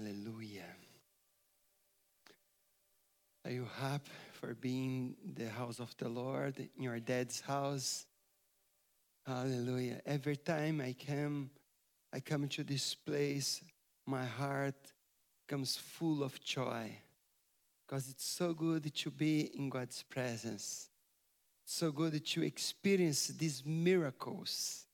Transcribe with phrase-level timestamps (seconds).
[0.00, 0.76] Hallelujah.
[3.44, 8.06] Are you happy for being the house of the Lord, in your dad's house?
[9.26, 10.00] Hallelujah.
[10.06, 11.50] Every time I come,
[12.14, 13.62] I come to this place,
[14.06, 14.92] my heart
[15.46, 16.90] comes full of joy
[17.86, 20.88] because it's so good to be in God's presence.
[21.66, 24.86] so good to experience these miracles.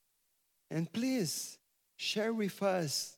[0.69, 1.59] And please
[1.97, 3.16] share with us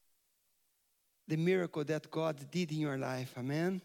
[1.29, 3.35] the miracle that God did in your life.
[3.37, 3.83] Amen.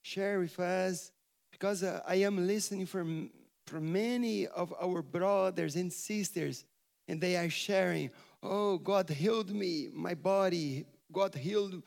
[0.00, 1.10] Share with us
[1.50, 3.30] because uh, I am listening from,
[3.66, 6.64] from many of our brothers and sisters,
[7.08, 8.10] and they are sharing,
[8.42, 11.82] Oh, God healed me, my body, God healed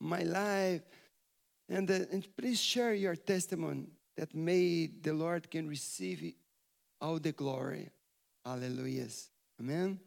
[0.00, 0.82] my life.
[1.68, 6.34] And, uh, and please share your testimony that may the Lord can receive
[7.00, 7.90] all the glory.
[8.44, 9.30] Hallelujahs.
[9.60, 10.00] Amen.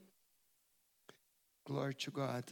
[1.66, 2.44] Glory to God.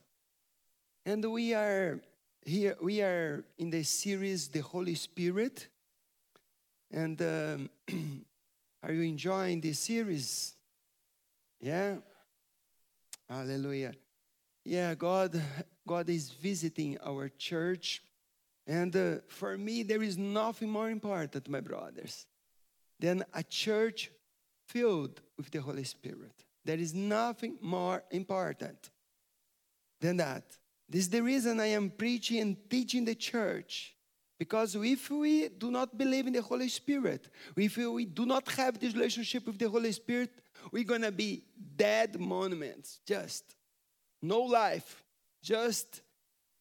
[1.03, 1.99] And we are
[2.45, 5.67] here, we are in the series The Holy Spirit.
[6.91, 7.69] And um,
[8.83, 10.53] are you enjoying this series?
[11.59, 11.95] Yeah?
[13.27, 13.93] Hallelujah.
[14.63, 15.41] Yeah, God,
[15.87, 18.03] God is visiting our church.
[18.67, 22.27] And uh, for me, there is nothing more important, my brothers,
[22.99, 24.11] than a church
[24.67, 26.45] filled with the Holy Spirit.
[26.63, 28.91] There is nothing more important
[29.99, 30.43] than that.
[30.91, 33.95] This is the reason I am preaching and teaching the church.
[34.37, 38.77] Because if we do not believe in the Holy Spirit, if we do not have
[38.77, 40.31] this relationship with the Holy Spirit,
[40.69, 41.43] we're going to be
[41.77, 43.55] dead monuments, just
[44.21, 45.01] no life,
[45.41, 46.01] just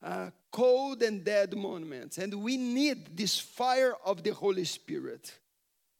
[0.00, 2.18] uh, cold and dead monuments.
[2.18, 5.36] And we need this fire of the Holy Spirit.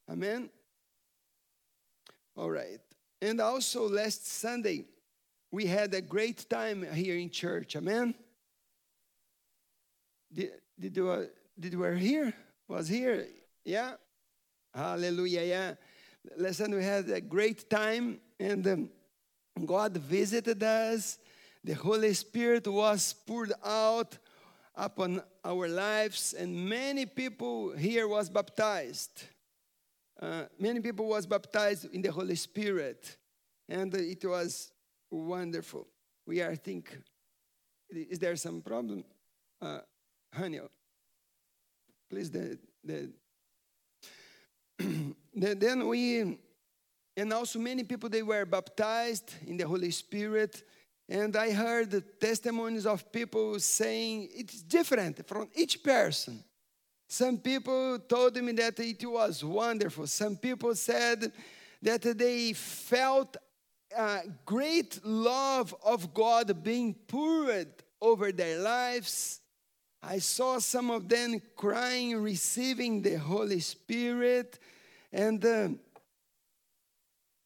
[0.09, 0.51] Amen?
[2.37, 2.81] All right.
[3.21, 4.85] And also, last Sunday,
[5.51, 7.77] we had a great time here in church.
[7.77, 8.15] Amen?
[10.33, 11.25] Did, did, you, uh,
[11.59, 12.33] did were here?
[12.69, 13.27] Was here?
[13.65, 13.95] Yeah?
[14.73, 15.43] Hallelujah.
[15.43, 15.75] Yeah.
[16.37, 18.91] Listen, we had a great time and um,
[19.67, 21.19] God visited us.
[21.65, 24.17] The Holy Spirit was poured out
[24.77, 29.25] upon our lives and many people here was baptized.
[30.21, 33.17] Uh, many people was baptized in the Holy Spirit
[33.69, 34.71] and it was
[35.11, 35.87] wonderful.
[36.27, 36.97] We are, think,
[37.91, 39.05] is there some problem?
[39.61, 39.81] Uh,
[40.33, 40.61] honey,
[42.09, 43.11] please, the, the
[45.35, 46.39] then we,
[47.17, 50.63] and also many people, they were baptized in the Holy Spirit.
[51.09, 56.45] And I heard the testimonies of people saying it's different from each person.
[57.09, 60.07] Some people told me that it was wonderful.
[60.07, 61.33] Some people said
[61.83, 63.37] that they felt
[63.97, 67.69] a great love of God being poured
[68.01, 69.41] over their lives.
[70.03, 74.59] I saw some of them crying, receiving the Holy Spirit.
[75.13, 75.69] And, uh,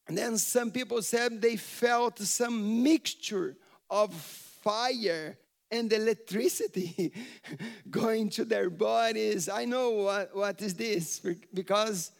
[0.06, 3.56] and then some people said they felt some mixture
[3.90, 5.36] of fire
[5.70, 7.12] and electricity
[7.90, 9.48] going to their bodies.
[9.48, 11.20] I know what, what is this
[11.52, 12.12] because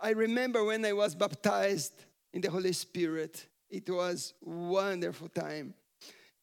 [0.00, 1.92] I remember when I was baptized
[2.32, 3.46] in the Holy Spirit.
[3.70, 5.74] It was wonderful time.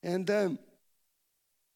[0.03, 0.59] And um,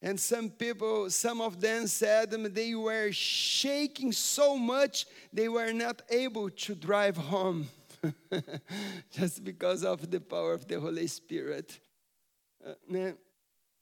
[0.02, 6.04] and some people, some of them said they were shaking so much they were not
[6.12, 7.68] able to drive home
[9.12, 11.80] just because of the power of the Holy Spirit.
[12.64, 12.74] Uh,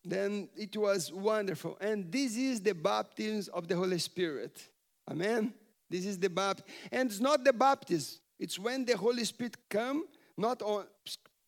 [0.06, 1.78] then it was wonderful.
[1.82, 4.70] And this is the baptism of the Holy Spirit.
[5.10, 5.54] Amen.
[5.90, 6.70] This is the baptism.
[6.92, 10.06] And it's not the baptism, it's when the Holy Spirit come,
[10.38, 10.86] not on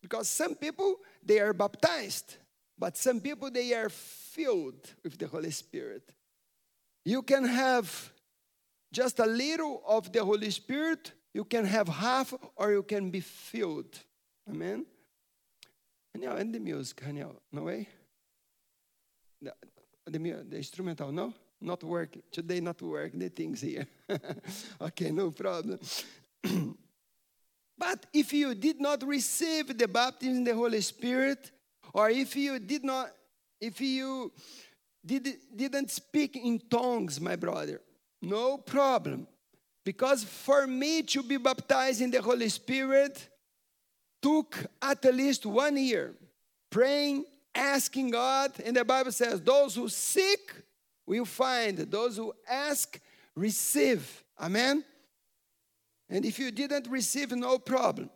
[0.05, 2.37] because some people they are baptized,
[2.77, 6.11] but some people they are filled with the Holy Spirit.
[7.03, 8.11] You can have
[8.93, 13.19] just a little of the Holy Spirit, you can have half, or you can be
[13.19, 13.97] filled.
[14.47, 14.85] Amen?
[16.13, 17.89] Daniel, and the music, Daniel, no way?
[19.41, 19.53] The,
[20.05, 21.33] the, the instrumental, no?
[21.59, 22.21] Not working.
[22.31, 23.87] Today, not working, the things here.
[24.81, 25.79] okay, no problem.
[27.77, 31.51] but if you did not receive the baptism in the Holy Spirit,
[31.93, 33.11] or if you did not
[33.61, 34.31] if you
[35.05, 37.81] did, didn't speak in tongues, my brother,
[38.21, 39.27] no problem.
[39.83, 43.29] Because for me to be baptized in the Holy Spirit
[44.21, 46.15] took at least one year
[46.71, 48.51] praying, asking God.
[48.65, 50.51] And the Bible says, those who seek
[51.05, 52.99] will find, those who ask,
[53.35, 54.23] receive.
[54.39, 54.83] Amen?
[56.09, 58.09] And if you didn't receive, no problem.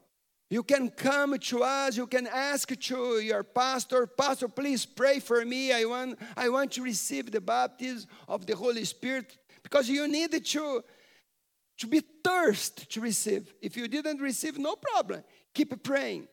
[0.49, 5.45] You can come to us, you can ask to your pastor, Pastor, please pray for
[5.45, 5.71] me.
[5.71, 10.43] I want, I want to receive the baptism of the Holy Spirit because you need
[10.43, 10.83] to,
[11.77, 13.53] to be thirst to receive.
[13.61, 15.23] If you didn't receive, no problem.
[15.53, 16.27] Keep praying.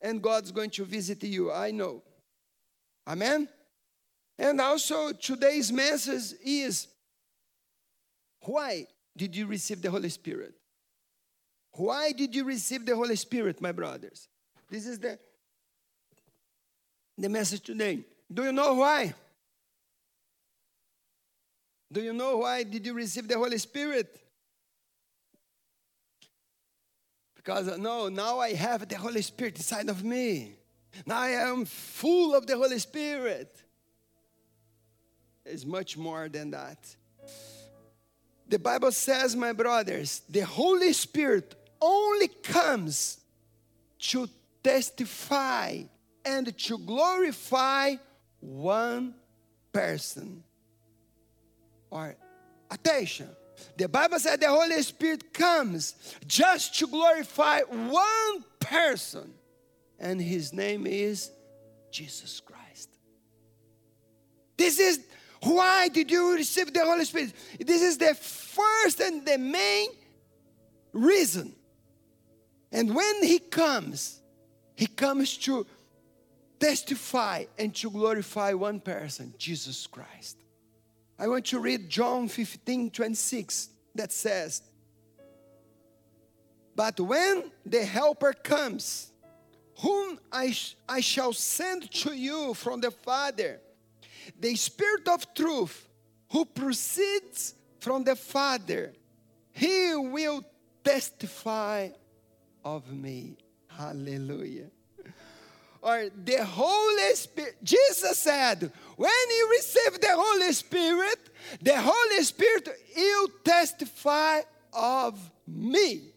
[0.00, 1.52] And God's going to visit you.
[1.52, 2.02] I know.
[3.06, 3.48] Amen?
[4.38, 6.88] And also, today's message is
[8.40, 10.54] why did you receive the Holy Spirit?
[11.76, 14.28] Why did you receive the Holy Spirit, my brothers?
[14.70, 15.18] This is the,
[17.18, 18.04] the message today.
[18.32, 19.14] Do you know why?
[21.92, 24.20] Do you know why did you receive the Holy Spirit?
[27.36, 30.56] Because no, now I have the Holy Spirit inside of me.
[31.04, 33.54] Now I am full of the Holy Spirit.
[35.44, 36.78] It's much more than that.
[38.48, 43.20] The Bible says, my brothers, the Holy Spirit only comes
[43.98, 44.28] to
[44.62, 45.82] testify
[46.24, 47.94] and to glorify
[48.40, 49.14] one
[49.72, 50.42] person.
[51.90, 52.16] Or
[52.70, 53.28] attention.
[53.76, 55.94] The Bible said the Holy Spirit comes
[56.26, 59.32] just to glorify one person,
[59.98, 61.30] and his name is
[61.90, 62.90] Jesus Christ.
[64.56, 65.00] This is
[65.42, 67.32] why did you receive the Holy Spirit?
[67.58, 69.88] This is the first and the main
[70.92, 71.55] reason
[72.72, 74.20] and when he comes,
[74.74, 75.66] he comes to
[76.58, 80.38] testify and to glorify one person, Jesus Christ.
[81.18, 84.62] I want to read John 15 26 that says,
[86.74, 89.12] But when the Helper comes,
[89.78, 93.60] whom I, sh- I shall send to you from the Father,
[94.38, 95.88] the Spirit of truth,
[96.30, 98.92] who proceeds from the Father,
[99.52, 100.44] he will
[100.84, 101.88] testify
[102.66, 103.36] of me.
[103.68, 104.66] Hallelujah.
[105.80, 107.54] Or the Holy Spirit.
[107.62, 111.30] Jesus said, when you receive the Holy Spirit,
[111.62, 114.40] the Holy Spirit will testify
[114.72, 115.16] of
[115.46, 116.12] me.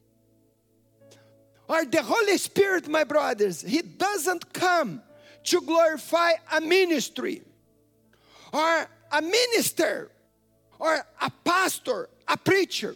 [1.68, 5.04] Or the Holy Spirit, my brothers, He doesn't come
[5.44, 7.44] to glorify a ministry
[8.52, 10.10] or a minister
[10.80, 12.96] or a pastor, a preacher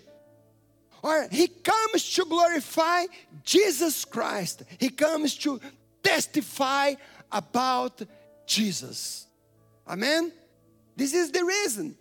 [1.04, 3.04] or he comes to glorify
[3.44, 4.64] Jesus Christ.
[4.80, 5.60] He comes to
[6.02, 6.94] testify
[7.30, 8.02] about
[8.48, 9.28] Jesus.
[9.86, 10.32] Amen?
[10.96, 11.98] This is the reason.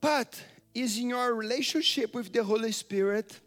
[0.00, 0.40] But
[0.74, 3.40] is in your relationship with the Holy Spirit,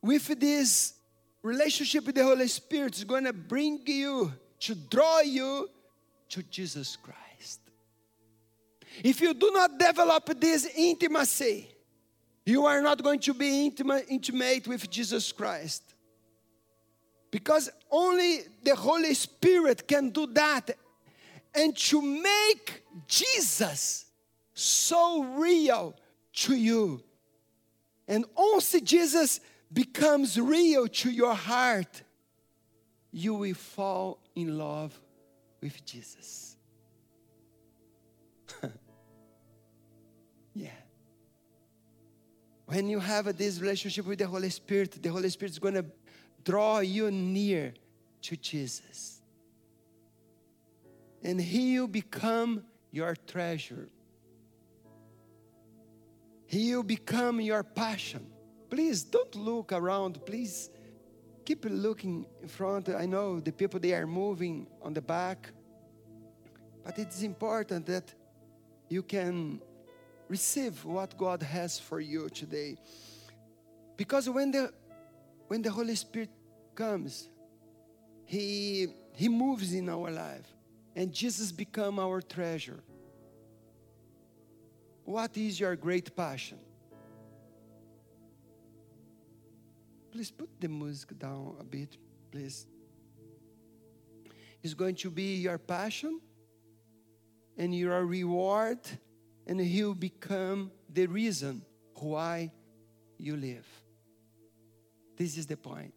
[0.00, 0.94] with this
[1.42, 5.68] relationship with the Holy Spirit, is going to bring you to draw you
[6.28, 7.21] to Jesus Christ.
[9.02, 11.68] If you do not develop this intimacy,
[12.44, 15.82] you are not going to be intimate, intimate with Jesus Christ.
[17.30, 20.70] Because only the Holy Spirit can do that.
[21.54, 24.06] And to make Jesus
[24.54, 25.94] so real
[26.34, 27.02] to you.
[28.08, 29.40] And once Jesus
[29.72, 32.02] becomes real to your heart,
[33.12, 34.98] you will fall in love
[35.60, 36.51] with Jesus.
[42.72, 45.84] When you have this relationship with the Holy Spirit, the Holy Spirit is going to
[46.42, 47.74] draw you near
[48.22, 49.20] to Jesus.
[51.22, 53.90] And He will become your treasure.
[56.46, 58.26] He will become your passion.
[58.70, 60.24] Please don't look around.
[60.24, 60.70] Please
[61.44, 62.88] keep looking in front.
[62.88, 65.50] I know the people they are moving on the back.
[66.82, 68.14] But it's important that
[68.88, 69.60] you can
[70.28, 72.76] receive what God has for you today.
[73.96, 74.72] Because when the
[75.48, 76.30] when the Holy Spirit
[76.74, 77.28] comes,
[78.24, 80.46] He He moves in our life,
[80.96, 82.82] and Jesus become our treasure.
[85.04, 86.58] What is your great passion?
[90.12, 91.96] Please put the music down a bit,
[92.30, 92.66] please.
[94.62, 96.20] It's going to be your passion
[97.56, 98.78] and your reward
[99.46, 101.62] and He'll become the reason
[101.94, 102.50] why
[103.18, 103.66] you live.
[105.16, 105.94] This is the point.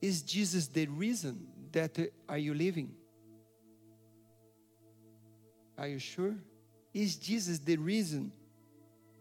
[0.00, 2.94] Is Jesus the reason that uh, are you living?
[5.76, 6.34] Are you sure?
[6.92, 8.32] Is Jesus the reason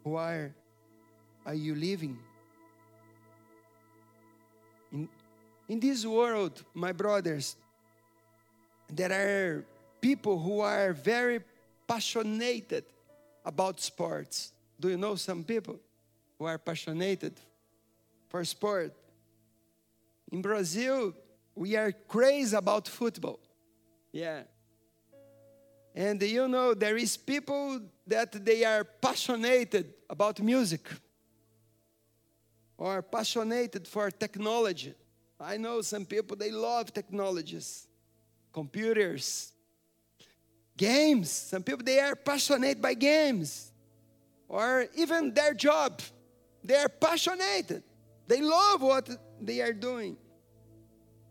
[0.04, 0.52] why
[1.46, 2.18] are you living?
[4.92, 5.10] In,
[5.68, 7.56] in this world, my brothers,
[8.90, 9.66] there are
[10.02, 11.42] people who are very
[11.88, 12.90] passionate
[13.46, 14.52] about sports.
[14.80, 15.80] Do you know some people
[16.38, 17.34] who are passionate
[18.28, 18.94] for sport?
[20.32, 21.14] In Brazil,
[21.56, 23.40] we are crazy about football.
[24.12, 24.44] Yeah.
[25.96, 30.88] And you know, there is people that they are passionate about music
[32.78, 34.94] or passionate for technology.
[35.40, 37.88] I know some people they love technologies,
[38.54, 39.54] computers,
[40.78, 41.32] games.
[41.32, 43.72] Some people they are passionate by games
[44.48, 46.02] or even their job.
[46.64, 47.84] They are passionate.
[48.28, 49.10] They love what
[49.42, 50.18] they are doing.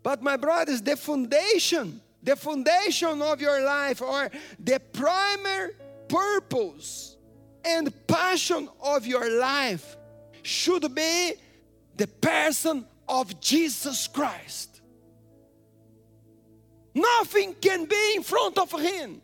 [0.03, 5.71] But my brothers, the foundation, the foundation of your life or the primary
[6.07, 7.17] purpose
[7.65, 9.97] and passion of your life
[10.43, 11.33] should be
[11.97, 14.81] the person of Jesus Christ.
[16.93, 19.21] Nothing can be in front of him.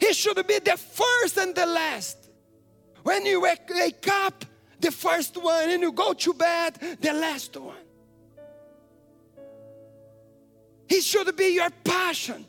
[0.00, 2.18] He should be the first and the last.
[3.02, 4.44] When you wake up,
[4.80, 7.76] the first one, and you go to bed, the last one.
[10.88, 12.44] He should be your passion.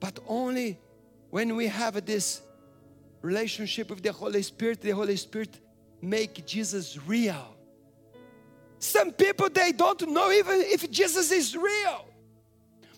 [0.00, 0.78] But only
[1.30, 2.40] when we have this
[3.20, 5.60] relationship with the Holy Spirit, the Holy Spirit
[6.00, 7.54] make Jesus real.
[8.78, 12.07] Some people they don't know even if Jesus is real.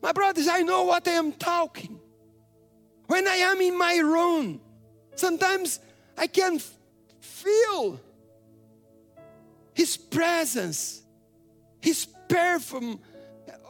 [0.03, 2.01] My brothers, I know what I am talking.
[3.07, 4.61] When I am in my room,
[5.15, 5.81] sometimes
[6.17, 6.61] I can
[7.21, 8.01] feel
[9.75, 11.03] His presence,
[11.81, 13.01] His perfume,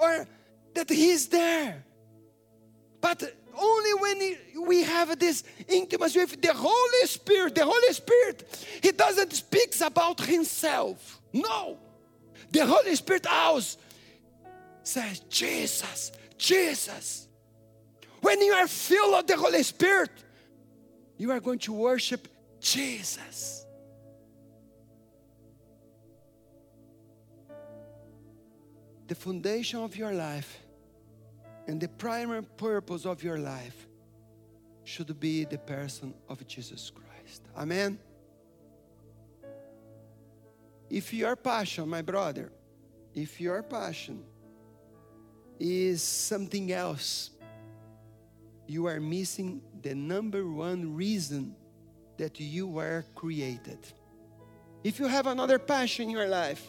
[0.00, 0.26] or
[0.74, 1.84] that He's there.
[3.00, 8.92] But only when we have this intimacy with the Holy Spirit, the Holy Spirit, He
[8.92, 11.20] doesn't speak about Himself.
[11.32, 11.78] No.
[12.50, 13.76] The Holy Spirit always
[14.82, 17.28] says, Jesus, Jesus.
[18.20, 20.10] When you are filled of the Holy Spirit,
[21.16, 22.28] you are going to worship
[22.60, 23.66] Jesus.
[29.06, 30.60] The foundation of your life
[31.66, 33.86] and the primary purpose of your life
[34.84, 37.42] should be the person of Jesus Christ.
[37.56, 37.98] Amen.
[40.88, 42.50] If your passion, my brother,
[43.14, 44.24] if your passion
[45.60, 47.30] is something else,
[48.66, 51.54] you are missing the number one reason
[52.16, 53.78] that you were created.
[54.82, 56.66] If you have another passion in your life,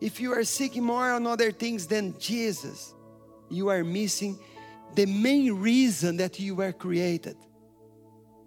[0.00, 2.94] if you are seeking more on other things than Jesus,
[3.50, 4.38] you are missing
[4.94, 7.36] the main reason that you were created.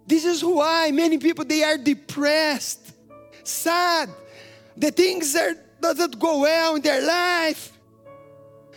[0.06, 2.92] This is why many people they are depressed,
[3.42, 4.08] sad.
[4.76, 7.75] The things are doesn't go well in their life.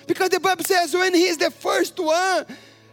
[0.10, 2.44] Because the Bible says when he is the first one,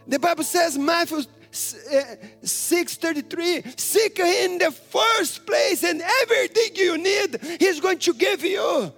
[0.05, 6.95] the Bible says Matthew 6:33 eh, seek him in the first place and everything you
[6.95, 8.93] need he's going to give you.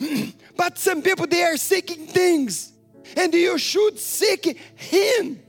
[0.56, 2.72] But some people they are seeking things
[3.16, 5.40] and you should seek him.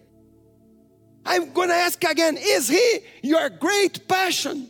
[1.25, 4.69] I'm going to ask again is he your great passion?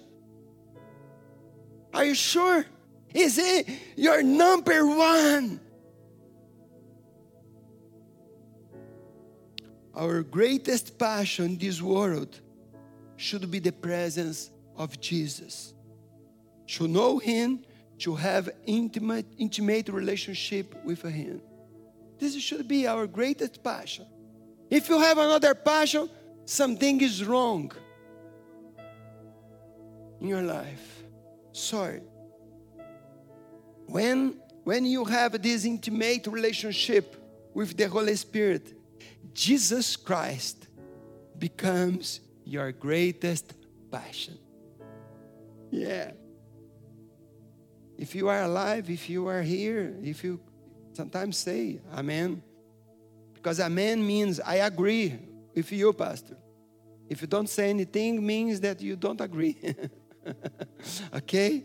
[1.93, 2.65] Are you sure?
[3.13, 5.60] Is he your number one
[9.96, 12.40] our greatest passion in this world
[13.18, 15.74] should be the presence of Jesus.
[16.68, 17.64] To know Him,
[18.00, 21.42] to have intimate, intimate relationship with Him.
[22.20, 24.06] This should be our greatest passion.
[24.70, 26.10] If you have another passion,
[26.46, 27.72] something is wrong
[30.22, 31.04] in your life.
[31.52, 32.02] Sorry.
[33.88, 37.16] When when you have this intimate relationship
[37.54, 38.74] with the Holy Spirit,
[39.34, 40.68] Jesus Christ
[41.38, 43.54] becomes your greatest
[43.92, 44.38] passion.
[45.70, 46.12] Yeah.
[47.98, 50.40] If you are alive, if you are here, if you
[50.94, 52.42] sometimes say amen,
[53.34, 55.18] because amen means I agree
[55.56, 56.38] with you, Pastor.
[57.10, 59.58] If you don't say anything, means that you don't agree.
[61.14, 61.64] okay?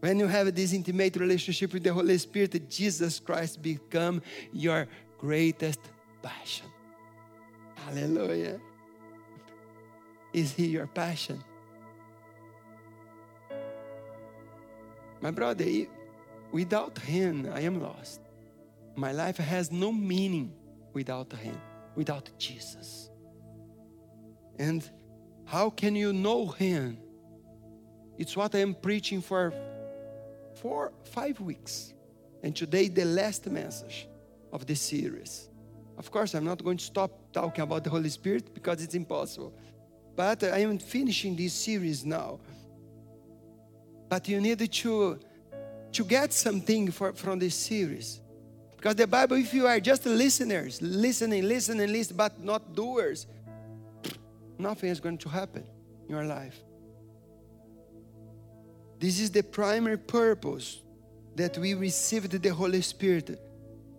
[0.00, 4.22] When you have this intimate relationship with the Holy Spirit, Jesus Christ become
[4.52, 4.86] your
[5.18, 5.80] greatest
[6.24, 6.66] passion.
[7.84, 8.58] Hallelujah.
[10.32, 11.44] Is He your passion?
[15.20, 15.66] My brother,
[16.50, 18.20] without Him, I am lost.
[18.96, 20.52] My life has no meaning
[20.92, 21.60] without Him,
[21.94, 23.10] without Jesus.
[24.58, 24.88] And
[25.44, 26.98] how can you know Him?
[28.16, 29.52] It's what I am preaching for
[30.54, 31.92] four, five weeks.
[32.42, 34.08] And today, the last message
[34.52, 35.50] of this series.
[35.96, 39.54] Of course, I'm not going to stop talking about the Holy Spirit because it's impossible.
[40.16, 42.40] But I am finishing this series now.
[44.08, 45.18] But you need to,
[45.92, 48.20] to get something for, from this series.
[48.76, 53.26] Because the Bible, if you are just listeners, listening, listening, listening, but not doers,
[54.58, 55.64] nothing is going to happen
[56.04, 56.60] in your life.
[58.98, 60.82] This is the primary purpose
[61.34, 63.40] that we received the Holy Spirit,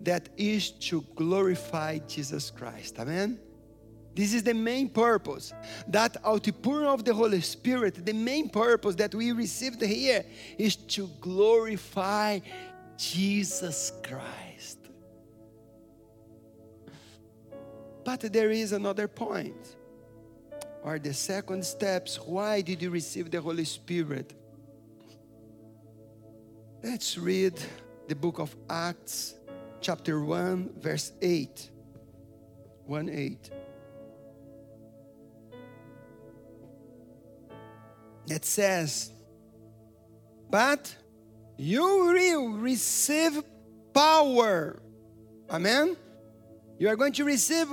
[0.06, 3.00] that is to glorify Jesus Christ.
[3.00, 3.40] Amen?
[4.16, 5.54] This is the main purpose.
[5.90, 10.24] That outpouring of the Holy Spirit, the main purpose that we received here
[10.58, 12.40] is to glorify
[12.98, 14.80] Jesus Christ.
[18.06, 19.76] But there is another point,
[20.84, 22.18] or the second steps.
[22.18, 24.34] Why did you receive the Holy Spirit?
[26.82, 27.60] Let's read
[28.08, 29.34] the book of Acts,
[29.86, 31.70] chapter 1, verse 8.
[32.88, 33.52] 1 8.
[38.28, 39.12] It says,
[40.50, 40.96] But
[41.58, 43.44] you will receive
[43.94, 44.82] power.
[45.52, 45.96] Amen?
[46.80, 47.68] You are going to receive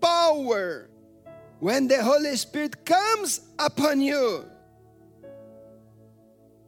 [0.00, 0.88] power
[1.58, 4.44] when the Holy Spirit comes upon you.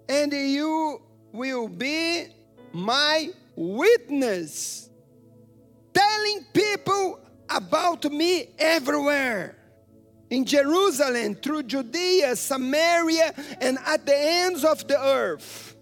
[0.08, 2.26] And you will be
[2.72, 4.88] my witness,
[5.92, 9.56] telling people about me everywhere.
[10.30, 15.76] In Jerusalem, through Judea, Samaria, and at the ends of the earth.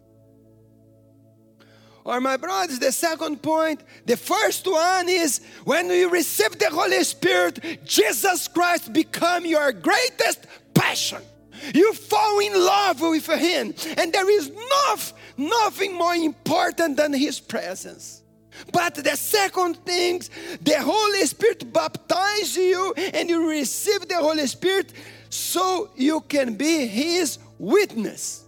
[2.05, 7.05] Or, my brothers, the second point, the first one is when you receive the Holy
[7.05, 11.23] Spirit, Jesus Christ become your greatest passion.
[11.75, 17.41] You fall in love with Him, and there is enough nothing more important than His
[17.41, 18.23] presence.
[18.73, 20.23] But the second thing,
[20.61, 24.93] the Holy Spirit baptizes you and you receive the Holy Spirit
[25.31, 28.45] so you can be His witness.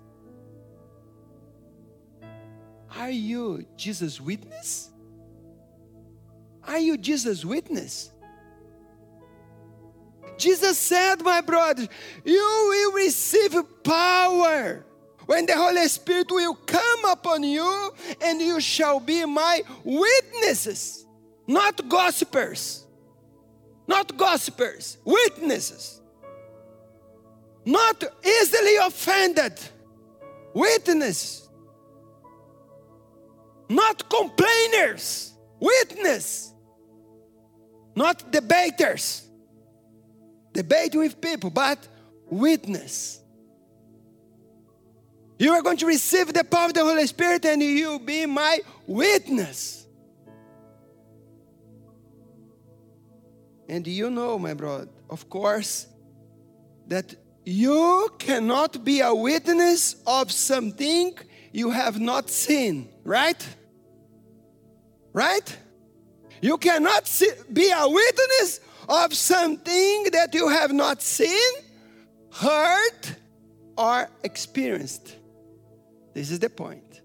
[2.96, 4.90] Are you Jesus' witness?
[6.64, 8.10] Are you Jesus' witness?
[10.36, 11.86] Jesus said, my brother,
[12.24, 14.84] you will receive power
[15.30, 21.06] when the Holy Spirit will come upon you, and you shall be my witnesses,
[21.46, 22.84] not gossipers,
[23.86, 26.00] not gossipers, witnesses,
[27.64, 29.52] not easily offended,
[30.52, 31.48] witness,
[33.68, 36.52] not complainers, witness,
[37.94, 39.28] not debaters,
[40.52, 41.86] debate with people, but
[42.28, 43.19] witness.
[45.40, 48.26] You are going to receive the power of the Holy Spirit and you will be
[48.26, 49.86] my witness.
[53.66, 55.86] And you know, my brother, of course,
[56.88, 57.14] that
[57.46, 61.16] you cannot be a witness of something
[61.52, 63.42] you have not seen, right?
[65.14, 65.56] Right?
[66.42, 71.52] You cannot see, be a witness of something that you have not seen,
[72.30, 73.16] heard,
[73.78, 75.16] or experienced.
[76.20, 77.00] This is the point.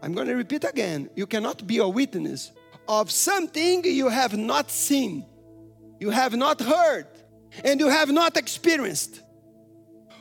[0.00, 1.10] I'm going to repeat again.
[1.16, 2.52] You cannot be a witness
[2.86, 5.26] of something you have not seen,
[5.98, 7.08] you have not heard,
[7.64, 9.20] and you have not experienced.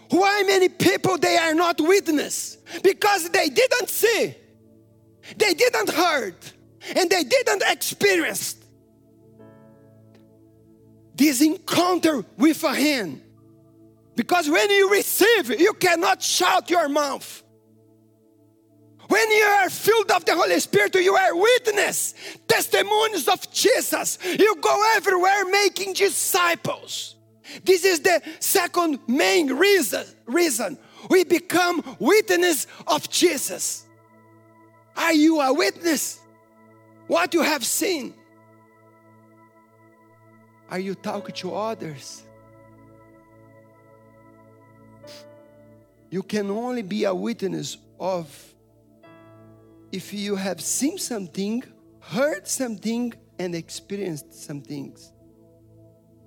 [0.10, 2.58] Why many people they are not witness?
[2.84, 4.34] Because they didn't see,
[5.38, 6.38] they didn't heard,
[6.96, 8.56] and they didn't experience
[11.14, 13.22] this encounter with a hand
[14.20, 17.42] because when you receive, you cannot shout your mouth.
[19.08, 24.20] When you are filled of the Holy Spirit, you are witness, testimonies of Jesus.
[24.26, 27.16] You go everywhere making disciples.
[27.64, 30.06] This is the second main reason.
[30.26, 30.78] Reason
[31.10, 33.86] we become witness of Jesus.
[34.98, 36.20] Are you a witness?
[37.08, 38.14] What you have seen?
[40.70, 42.24] Are you talking to others?
[46.10, 48.28] You can only be a witness of
[49.92, 51.64] if you have seen something,
[52.00, 55.12] heard something, and experienced some things.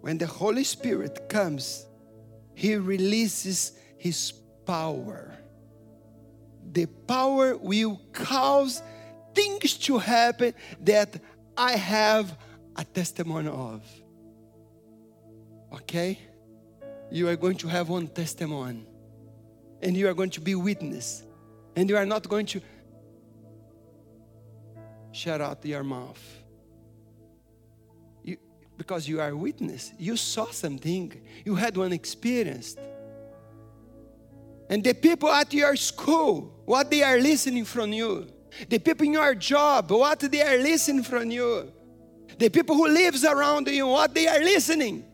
[0.00, 1.86] When the Holy Spirit comes,
[2.54, 4.32] He releases His
[4.66, 5.32] power.
[6.72, 8.82] The power will cause
[9.34, 11.20] things to happen that
[11.56, 12.36] I have
[12.76, 13.84] a testimony of.
[15.74, 16.18] Okay?
[17.10, 18.86] You are going to have one testimony
[19.82, 21.22] and you are going to be witness
[21.76, 22.60] and you are not going to
[25.12, 26.42] shut out your mouth
[28.82, 29.92] Because you are witness.
[29.98, 31.12] You saw something.
[31.44, 32.76] You had one experience.
[34.68, 38.26] And the people at your school, what they are listening from you.
[38.68, 41.72] The people in your job, what they are listening from you.
[42.38, 45.04] The people who lives around you, what they are listening.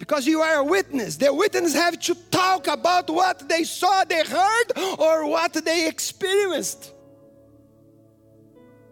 [0.00, 1.16] Because you are a witness.
[1.16, 6.94] The witness have to talk about what they saw, they heard, or what they experienced.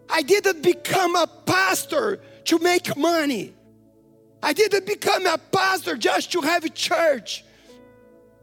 [0.07, 3.55] I didn't become a pastor to make money.
[4.41, 7.43] I didn't become a pastor just to have a church.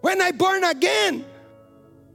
[0.01, 1.25] When I born again,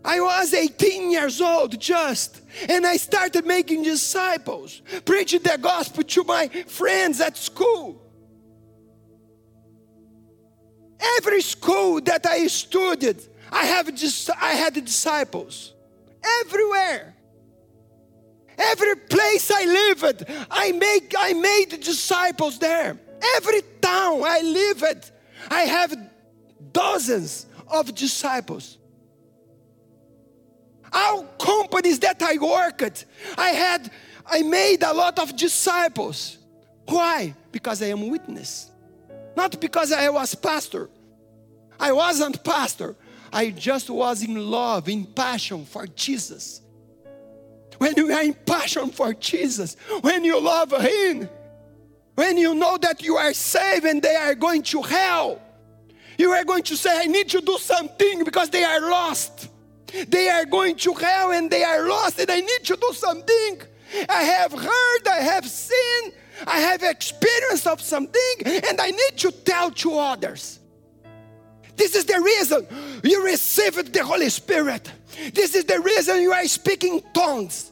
[0.04, 6.24] I was 18 years old just, and I started making disciples, preaching the gospel to
[6.26, 8.01] my friends at school.
[11.18, 15.74] Every school that I studied, I have just I had disciples.
[16.42, 17.16] Everywhere.
[18.58, 23.00] Every place I lived, I make I made disciples there.
[23.38, 25.12] Every town I lived,
[25.50, 25.96] I have
[26.72, 28.78] dozens of disciples.
[30.94, 33.06] All companies that I worked,
[33.38, 33.92] I had
[34.26, 36.38] I made a lot of disciples.
[36.86, 37.34] Why?
[37.52, 38.71] Because I am witness.
[39.36, 40.90] Not because I was pastor.
[41.80, 42.96] I wasn't pastor.
[43.34, 46.62] I just was in love, in passion for Jesus.
[47.78, 51.30] When you are in passion for Jesus, when you love Him,
[52.16, 55.42] when you know that you are saved and they are going to hell,
[56.18, 59.48] you are going to say, I need to do something because they are lost.
[60.08, 63.62] They are going to hell and they are lost, and I need to do something.
[64.08, 66.14] I have heard, I have seen,
[66.48, 70.60] I have experience of something, and I need to tell to others.
[71.76, 72.68] This is the reason
[73.04, 74.92] you received the Holy Spirit.
[75.34, 77.72] This is the reason you are speaking tongues.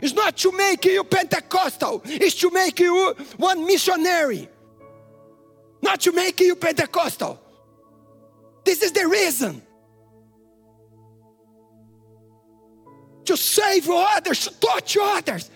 [0.00, 4.48] It's not to make you Pentecostal, it's to make you one missionary.
[5.82, 7.40] Not to make you Pentecostal.
[8.64, 9.62] This is the reason.
[13.26, 15.50] To save others, to touch others.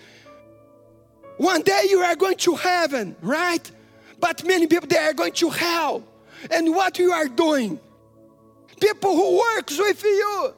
[1.39, 3.71] One day you are going to heaven, right?
[4.19, 6.03] But many people they are going to hell.
[6.51, 7.79] And what you are doing?
[8.81, 10.53] People who works with you,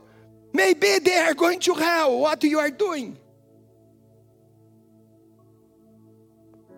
[0.51, 2.17] maybe they are going to hell.
[2.21, 3.15] What you are doing?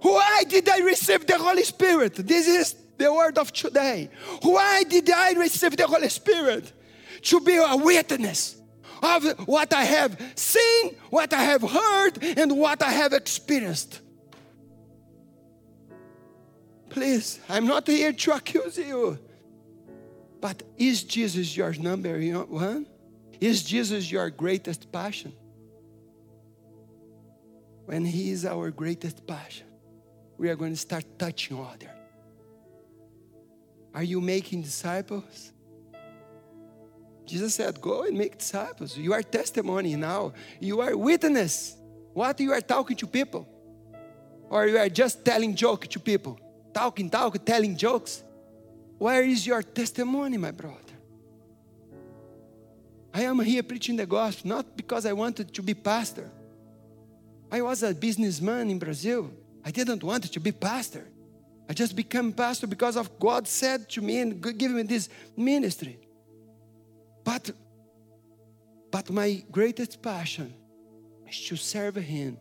[0.01, 2.15] Why did I receive the Holy Spirit?
[2.15, 4.09] This is the word of today.
[4.41, 6.73] Why did I receive the Holy Spirit?
[7.21, 8.57] To be a witness
[9.03, 13.99] of what I have seen, what I have heard, and what I have experienced.
[16.89, 19.19] Please, I'm not here to accuse you.
[20.39, 22.85] But is Jesus your number one?
[23.39, 25.33] Is Jesus your greatest passion?
[27.85, 29.67] When He is our greatest passion,
[30.37, 31.89] we are going to start touching others.
[33.93, 35.52] Are you making disciples?
[37.33, 38.97] Jesus said, Go and make disciples.
[38.97, 40.33] You are testimony now.
[40.59, 41.75] You are witness.
[42.13, 43.47] What you are talking to people?
[44.49, 46.39] Or you are just telling joke to people?
[46.73, 48.23] talking, talking, telling jokes.
[48.97, 50.77] Where is your testimony, my brother?
[53.13, 56.31] I am here preaching the gospel not because I wanted to be pastor.
[57.51, 59.29] I was a businessman in Brazil.
[59.63, 61.05] I didn't want to be pastor.
[61.69, 65.99] I just became pastor because of God said to me and give me this ministry.
[67.23, 67.51] But
[68.91, 70.53] but my greatest passion
[71.27, 72.37] is to serve him.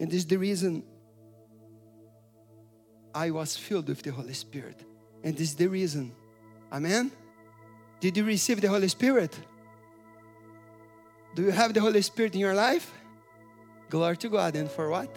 [0.00, 0.82] And this is the reason
[3.14, 4.84] I was filled with the Holy Spirit.
[5.22, 6.12] And this is the reason.
[6.72, 7.12] Amen?
[8.00, 9.38] Did you receive the Holy Spirit?
[11.36, 12.92] Do you have the Holy Spirit in your life?
[13.88, 14.56] Glory to God.
[14.56, 15.16] And for what?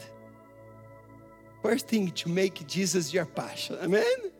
[1.63, 3.77] First thing to make Jesus your passion.
[3.81, 4.31] Amen?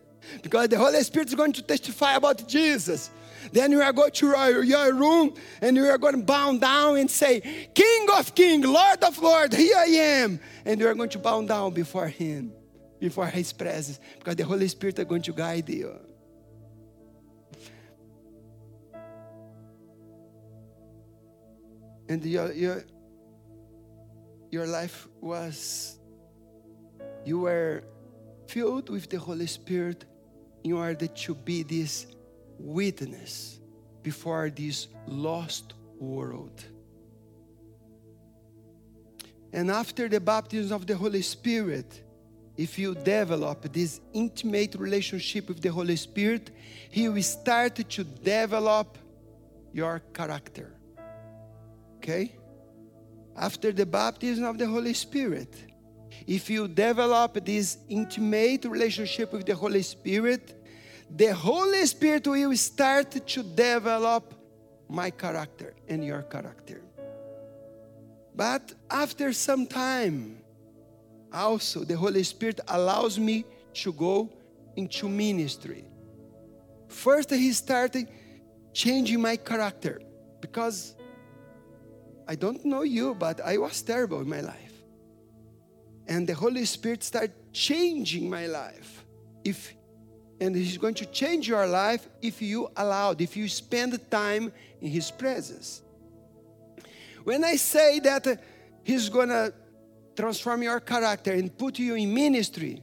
[0.43, 3.09] Because the Holy Spirit is going to testify about Jesus.
[3.51, 7.09] Then you are going to your room and you are going to bow down and
[7.09, 7.41] say,
[7.73, 10.39] King of King, Lord of Lord, here I am.
[10.65, 12.53] And you are going to bow down before Him
[12.99, 15.97] before His presence because the Holy Spirit is going to guide you.
[22.09, 22.83] And your, your,
[24.49, 25.99] your life was,
[27.23, 27.83] you were
[28.47, 30.05] filled with the Holy Spirit
[30.63, 32.07] in order to be this
[32.59, 33.59] witness
[34.03, 36.63] before this lost world.
[39.51, 42.03] And after the baptism of the Holy Spirit,
[42.55, 46.51] if you develop this intimate relationship with the Holy Spirit,
[46.91, 48.97] He will start to develop
[49.71, 50.75] your character.
[51.97, 52.35] Okay?
[53.35, 55.55] After the baptism of the Holy Spirit,
[56.27, 60.58] if you develop this intimate relationship with the Holy Spirit,
[61.15, 64.33] the Holy Spirit will start to develop
[64.87, 66.81] my character and your character.
[68.35, 70.41] But after some time,
[71.33, 74.29] also the Holy Spirit allows me to go
[74.75, 75.85] into ministry.
[76.87, 78.07] First, He started
[78.73, 80.01] changing my character
[80.41, 80.95] because
[82.27, 84.73] I don't know you, but I was terrible in my life.
[86.07, 89.05] And the Holy Spirit started changing my life.
[89.43, 89.73] If
[90.39, 94.89] and He's going to change your life if you allow if you spend time in
[94.89, 95.81] His presence.
[97.23, 98.41] When I say that
[98.83, 99.51] He's gonna
[100.15, 102.81] transform your character and put you in ministry,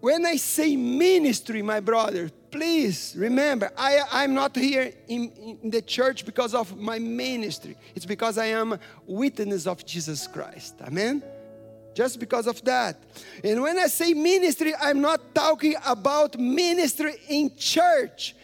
[0.00, 5.80] when I say ministry, my brother, please remember, I, I'm not here in, in the
[5.80, 7.76] church because of my ministry.
[7.94, 10.74] It's because I am a witness of Jesus Christ.
[10.82, 11.22] Amen?
[11.94, 12.96] Just because of that.
[13.44, 18.34] And when I say ministry, I'm not talking about ministry in church.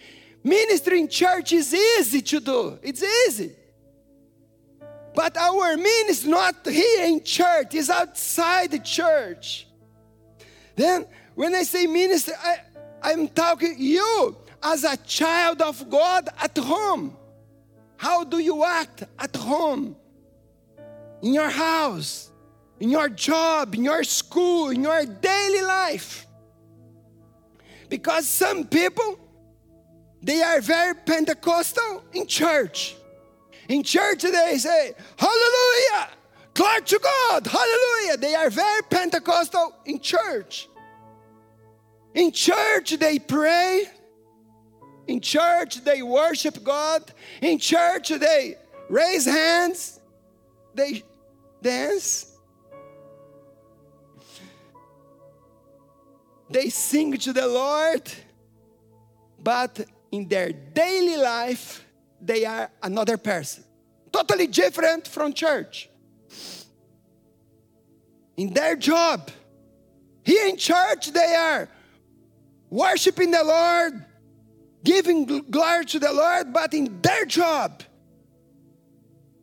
[0.45, 3.53] Ministry in church is easy to do, it's easy.
[5.15, 9.67] But our ministry is not here in church, it's outside the church.
[10.77, 12.59] Then, when I say ministry, I,
[13.03, 17.17] I'm talking you as a child of God at home.
[17.97, 19.97] How do you act at home?
[21.21, 22.31] In your house,
[22.81, 26.27] in your job, in your school, in your daily life.
[27.89, 29.19] Because some people,
[30.23, 32.95] they are very Pentecostal in church.
[33.69, 36.09] In church, they say, Hallelujah,
[36.55, 38.17] glory to God, Hallelujah.
[38.19, 40.69] They are very Pentecostal in church.
[42.15, 43.85] In church, they pray.
[45.07, 47.03] In church, they worship God.
[47.41, 48.57] In church, they
[48.89, 50.01] raise hands.
[50.75, 51.03] They
[51.63, 52.28] dance.
[56.51, 58.03] They sing to the Lord.
[59.43, 59.81] But
[60.11, 61.85] in their daily life,
[62.21, 63.65] they are another person.
[64.13, 65.89] Totally different from church.
[68.37, 69.31] In their job,
[70.25, 71.69] here in church, they are
[72.71, 74.05] worshiping the Lord,
[74.85, 77.83] giving glory to the Lord, but in their job,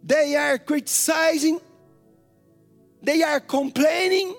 [0.03, 1.59] they are criticizing,
[3.01, 4.35] they are complaining,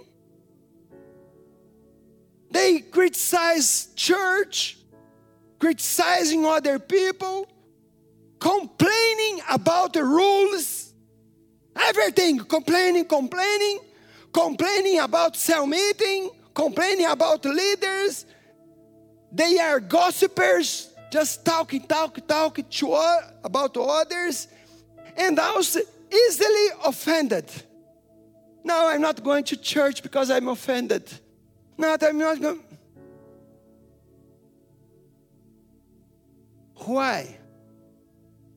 [2.56, 4.78] they criticize church,
[5.58, 7.46] criticizing other people,
[8.38, 10.94] complaining about the rules,
[11.76, 13.78] everything, complaining, complaining,
[14.32, 18.24] complaining about cell meeting, complaining about leaders,
[19.30, 22.94] they are gossipers, just talking, talking, talking to,
[23.44, 24.48] about others,
[25.14, 27.50] and also easily offended.
[28.64, 31.06] No, I'm not going to church because I'm offended.
[31.78, 32.56] No, I'm not.
[36.74, 37.38] Why?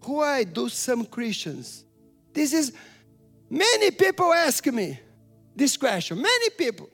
[0.01, 1.83] Why do some Christians?
[2.33, 2.73] This is
[3.49, 4.99] many people ask me
[5.55, 6.21] this question.
[6.21, 6.89] Many people.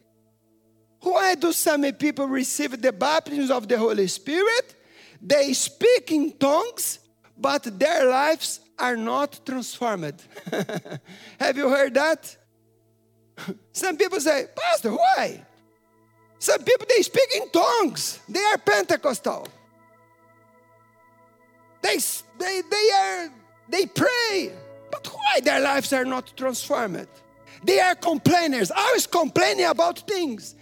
[0.99, 4.75] Why do some people receive the baptism of the Holy Spirit?
[5.21, 6.99] They speak in tongues,
[7.37, 10.21] but their lives are not transformed.
[11.39, 12.35] Have you heard that?
[13.71, 15.45] Some people say, Pastor, why?
[16.45, 18.19] Some people they speak in tongues.
[18.29, 19.47] They are Pentecostal.
[21.81, 21.97] They,
[22.37, 23.29] they, they are
[23.67, 24.51] they pray,
[24.91, 27.07] but why their lives are not transformed?
[27.63, 30.53] They are complainers, always complaining about things.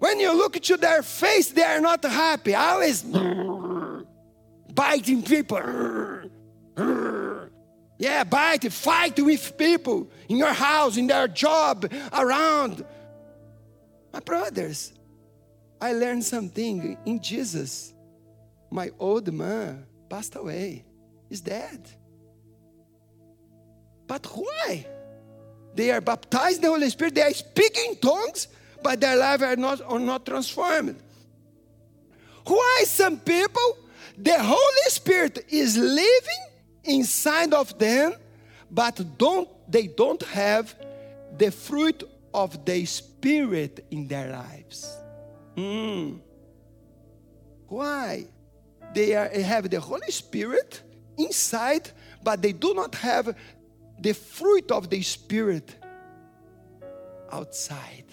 [0.00, 2.56] When you look into their face, they are not happy.
[2.56, 3.02] Always
[4.74, 5.62] biting people.
[8.00, 12.84] Yeah, bite, fight with people in your house, in their job, around.
[14.12, 14.92] My brothers,
[15.80, 17.94] I learned something in Jesus.
[18.70, 20.84] My old man passed away,
[21.28, 21.88] he's dead.
[24.06, 24.86] But why?
[25.74, 28.48] They are baptized in the Holy Spirit, they are speaking tongues,
[28.82, 30.96] but their lives are not, are not transformed.
[32.44, 33.78] Why some people,
[34.16, 36.48] the Holy Spirit is living
[36.84, 38.14] inside of them,
[38.70, 40.74] but don't they don't have
[41.36, 42.02] the fruit
[42.38, 44.96] of the Spirit in their lives.
[45.56, 46.20] Mm.
[47.66, 48.26] Why?
[48.94, 50.82] They are, have the Holy Spirit
[51.16, 51.90] inside,
[52.22, 53.34] but they do not have
[54.00, 55.74] the fruit of the Spirit
[57.32, 58.04] outside.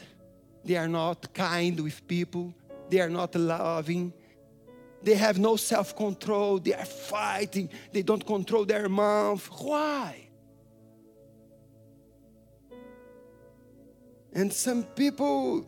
[0.63, 2.53] They are not kind with people.
[2.89, 4.11] They are not loving.
[5.03, 6.57] They have no self control.
[6.57, 7.69] They are fighting.
[7.93, 9.47] They don't control their mouth.
[9.61, 10.24] Why?
[14.35, 15.65] And some people,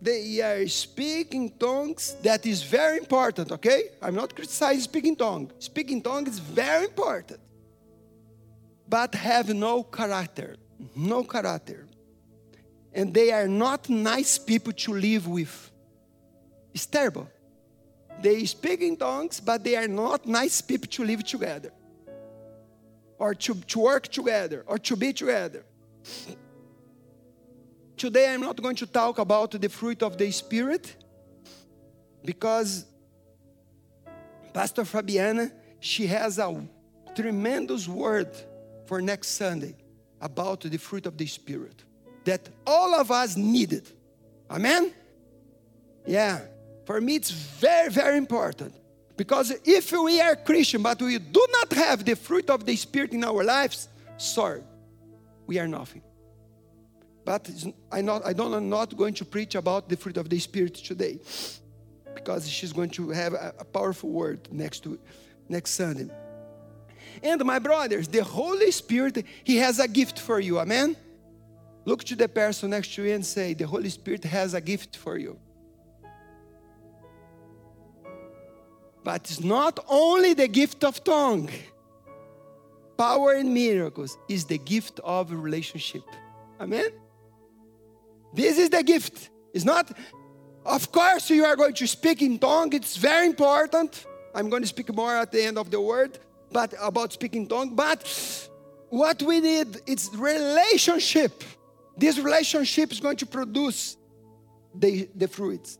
[0.00, 2.14] they are speaking tongues.
[2.22, 3.90] That is very important, okay?
[4.00, 5.50] I'm not criticizing speaking tongue.
[5.58, 7.40] Speaking tongue is very important.
[8.88, 10.56] But have no character.
[10.94, 11.88] No character.
[12.92, 15.72] And they are not nice people to live with.
[16.72, 17.28] It's terrible.
[18.22, 21.72] They speak in tongues, but they are not nice people to live together.
[23.18, 25.64] Or to, to work together, or to be together.
[27.96, 30.96] Today I'm not going to talk about the fruit of the Spirit
[32.24, 32.86] because
[34.52, 36.66] Pastor Fabiana, she has a
[37.14, 38.28] tremendous word
[38.86, 39.76] for next Sunday
[40.20, 41.84] about the fruit of the Spirit
[42.24, 43.88] that all of us needed.
[44.50, 44.92] Amen?
[46.06, 46.40] Yeah,
[46.86, 48.74] for me it's very, very important.
[49.16, 53.12] Because if we are Christian but we do not have the fruit of the Spirit
[53.12, 54.62] in our lives, sorry,
[55.46, 56.02] we are nothing.
[57.24, 57.50] But
[57.90, 60.74] I'm not, I don't, I'm not going to preach about the fruit of the Spirit
[60.74, 61.18] today
[62.14, 64.98] because she's going to have a, a powerful word next to
[65.48, 66.10] next Sunday.
[67.22, 70.58] And my brothers, the Holy Spirit, He has a gift for you.
[70.58, 70.96] Amen.
[71.84, 74.96] Look to the person next to you and say, The Holy Spirit has a gift
[74.96, 75.38] for you.
[79.02, 81.50] But it's not only the gift of tongue.
[82.96, 86.04] Power and miracles is the gift of relationship.
[86.60, 86.86] Amen.
[88.34, 89.30] This is the gift.
[89.52, 89.90] It's not,
[90.64, 92.72] of course, you are going to speak in tongue.
[92.72, 94.04] It's very important.
[94.34, 96.18] I'm going to speak more at the end of the word,
[96.50, 97.74] but about speaking tongue.
[97.76, 98.48] But
[98.90, 101.44] what we need is relationship.
[101.96, 103.96] This relationship is going to produce
[104.74, 105.78] the, the fruits.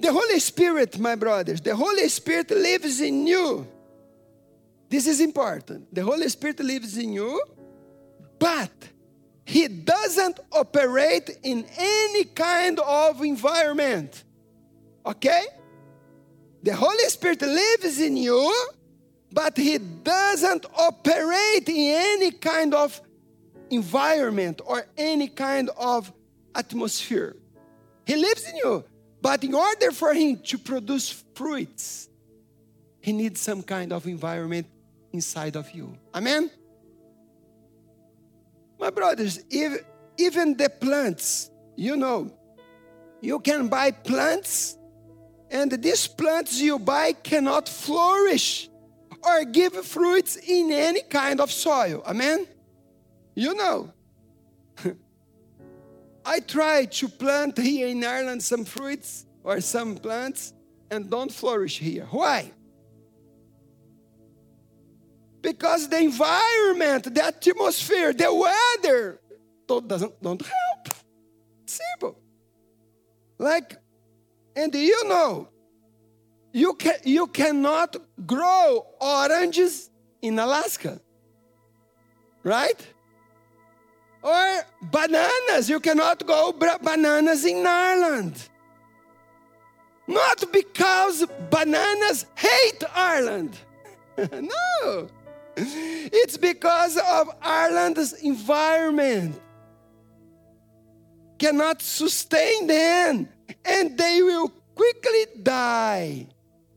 [0.00, 3.66] The Holy Spirit, my brothers, the Holy Spirit lives in you.
[4.88, 5.94] This is important.
[5.94, 7.42] The Holy Spirit lives in you,
[8.38, 8.70] but
[9.44, 14.24] he doesn't operate in any kind of environment.
[15.04, 15.42] Okay?
[16.62, 18.54] The Holy Spirit lives in you,
[19.30, 22.98] but He doesn't operate in any kind of
[23.70, 26.10] environment or any kind of
[26.54, 27.36] atmosphere.
[28.06, 28.84] He lives in you,
[29.20, 32.08] but in order for Him to produce fruits,
[33.00, 34.66] He needs some kind of environment
[35.12, 35.98] inside of you.
[36.14, 36.50] Amen?
[38.84, 39.82] My brothers, if,
[40.18, 42.30] even the plants, you know,
[43.22, 44.76] you can buy plants,
[45.50, 48.68] and these plants you buy cannot flourish
[49.22, 52.02] or give fruits in any kind of soil.
[52.06, 52.46] Amen?
[53.34, 53.90] You know.
[56.26, 60.52] I tried to plant here in Ireland some fruits or some plants
[60.90, 62.06] and don't flourish here.
[62.10, 62.52] Why?
[65.44, 69.20] Because the environment, the atmosphere, the weather
[69.86, 70.96] doesn't don't help.
[71.66, 72.18] Simple.
[73.36, 73.76] Like,
[74.56, 75.48] and you know,
[76.50, 77.94] you can you cannot
[78.26, 79.90] grow oranges
[80.22, 80.98] in Alaska.
[82.42, 82.80] Right?
[84.22, 88.48] Or bananas, you cannot grow bananas in Ireland.
[90.06, 93.58] Not because bananas hate Ireland.
[94.16, 95.08] no.
[95.56, 99.40] It's because of Ireland's environment
[101.38, 103.28] cannot sustain them
[103.64, 106.26] and they will quickly die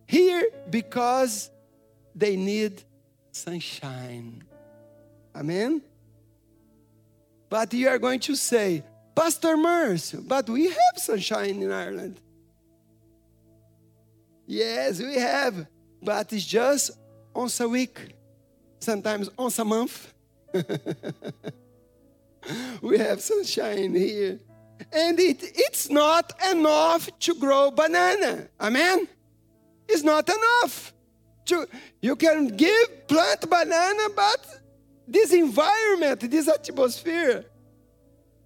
[0.06, 1.50] here because
[2.16, 2.84] they need
[3.32, 4.44] sunshine.
[5.36, 5.82] Amen?
[7.50, 8.84] But you are going to say,
[9.16, 12.20] Pastor Marcio, but we have sunshine in Ireland.
[14.46, 15.68] Yes, we have,
[16.02, 16.92] but it's just
[17.34, 18.16] once a week
[18.80, 20.14] sometimes once a month.
[22.82, 24.40] we have sunshine here.
[24.92, 28.48] And it, it's not enough to grow banana.
[28.60, 29.08] Amen?
[29.88, 30.94] It's not enough.
[31.46, 31.68] To,
[32.02, 34.46] you can give plant banana, but
[35.08, 37.46] this environment, this atmosphere,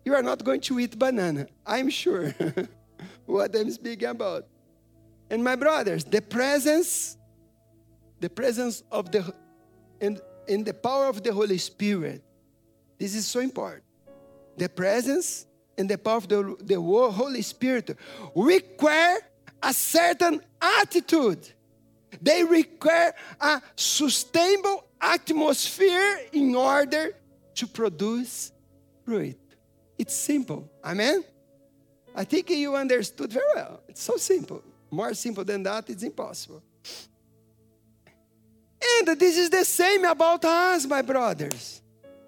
[0.06, 1.48] you are not going to eat banana.
[1.66, 2.34] I'm sure
[3.26, 4.48] what I'm speaking about.
[5.30, 7.18] And my brothers, the presence,
[8.20, 9.34] the presence of the
[10.02, 12.24] and in the power of the Holy Spirit.
[12.98, 13.84] This is so important.
[14.58, 15.46] The presence
[15.78, 17.98] and the power of the, the Holy Spirit
[18.36, 19.20] require
[19.64, 21.48] a certain attitude.
[22.22, 27.14] They require a sustainable atmosphere in order
[27.56, 28.52] to produce
[29.06, 29.40] fruit.
[29.98, 30.70] It's simple.
[30.84, 31.24] Amen?
[32.16, 33.82] I think you understood very well.
[33.88, 34.62] It's so simple.
[34.90, 36.62] More simple than that, it's impossible.
[38.84, 41.82] And this is the same about us, my brothers.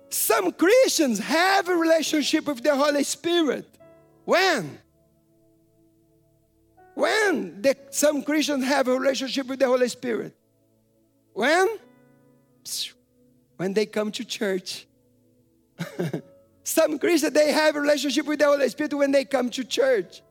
[0.10, 3.68] Some Christians have a relationship with the Holy Spirit.
[4.26, 4.78] When?
[6.93, 10.36] When the, some Christians have a relationship with the Holy Spirit?
[11.34, 11.68] When?
[13.58, 14.86] When they come to church.
[16.64, 20.22] some Christians they have a relationship with the Holy Spirit when they come to church.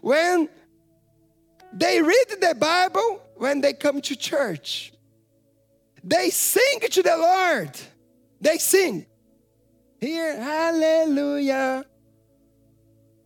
[0.00, 0.48] When
[1.72, 4.92] they read the Bible when they come to church.
[6.06, 7.72] They sing to the Lord.
[8.40, 9.06] They sing.
[10.00, 11.84] Here, hallelujah.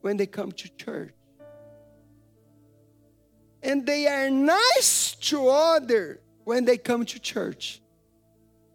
[0.01, 1.13] When they come to church.
[3.63, 7.83] And they are nice to other when they come to church.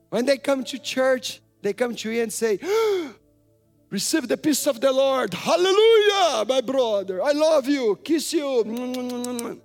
[0.10, 2.60] When they come to church, they come to you and say,
[3.90, 5.34] Receive the peace of the Lord.
[5.34, 7.24] Hallelujah, my brother.
[7.24, 7.98] I love you.
[8.04, 9.60] Kiss you.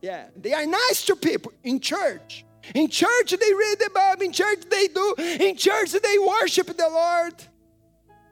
[0.00, 2.44] Yeah, they are nice to people in church.
[2.74, 4.22] In church, they read the Bible.
[4.22, 5.14] In church, they do.
[5.18, 7.34] In church, they worship the Lord.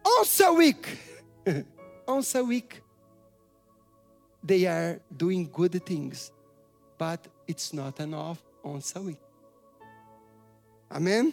[0.05, 0.99] Once a week.
[2.07, 2.81] Once a week.
[4.43, 6.31] They are doing good things.
[6.97, 9.19] But it's not enough once a week.
[10.91, 11.33] Amen?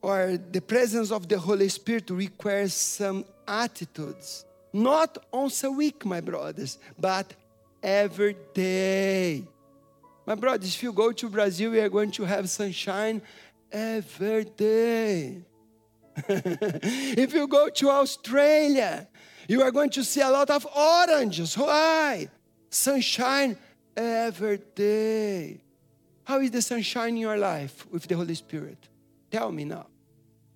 [0.00, 4.44] Or the presence of the Holy Spirit requires some attitudes.
[4.72, 7.34] Not once a week, my brothers, but
[7.82, 9.44] every day.
[10.26, 13.22] My brothers, if you go to Brazil, you are going to have sunshine
[13.72, 15.42] every day.
[16.28, 19.08] if you go to Australia,
[19.48, 21.56] you are going to see a lot of oranges.
[21.56, 22.28] Why?
[22.68, 23.56] Sunshine
[23.96, 25.62] every day.
[26.24, 28.88] How is the sunshine in your life with the Holy Spirit?
[29.30, 29.86] Tell me now.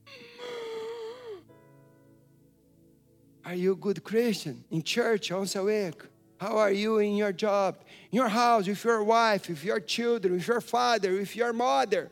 [3.44, 6.00] Are you a good Christian in church once a week?
[6.44, 7.78] How are you in your job,
[8.12, 12.10] in your house, with your wife, with your children, with your father, with your mother?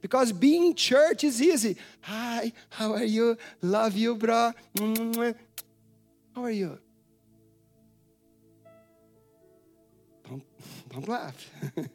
[0.00, 1.76] Because being church is easy.
[2.00, 3.38] Hi, how are you?
[3.60, 4.50] Love you, bro.
[6.34, 6.76] How are you?
[10.28, 10.42] Don't,
[10.90, 11.50] don't laugh.